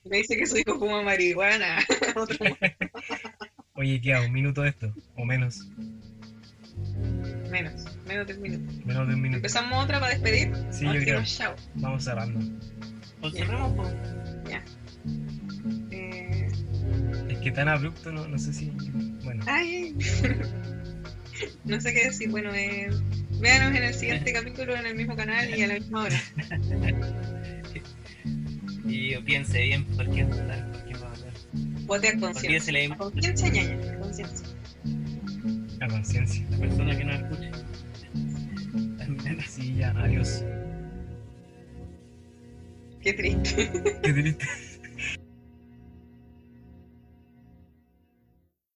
[0.04, 1.78] Me dice que su hijo fuma marihuana.
[3.74, 5.68] Oye, queda un minuto de esto, o menos,
[7.48, 8.72] menos, menos de un minuto.
[8.84, 9.36] menos de un minuto.
[9.36, 10.52] ¿Empezamos otra para despedir?
[10.72, 11.22] Sí, ¿O yo creo.
[11.24, 11.54] chao?
[11.76, 12.40] Vamos cerrando.
[13.20, 13.94] Pues cerremos, pues.
[17.42, 18.70] Que tan abrupto, no, no sé si.
[19.24, 19.96] Bueno, Ay,
[21.64, 22.30] no sé qué decir.
[22.30, 22.88] Bueno, eh,
[23.40, 26.20] véanos en el siguiente capítulo en el mismo canal y a la misma hora.
[28.84, 31.32] Y piense bien por qué votar, por qué va a votar.
[31.86, 32.72] Vote a conciencia.
[32.88, 33.98] la, Conciencia, ñaña.
[33.98, 34.48] Conciencia.
[35.80, 36.46] a conciencia.
[36.50, 37.52] la persona que nos escuche.
[39.48, 40.44] Sí, ya, adiós.
[43.02, 43.70] Qué triste.
[44.02, 44.46] Qué triste.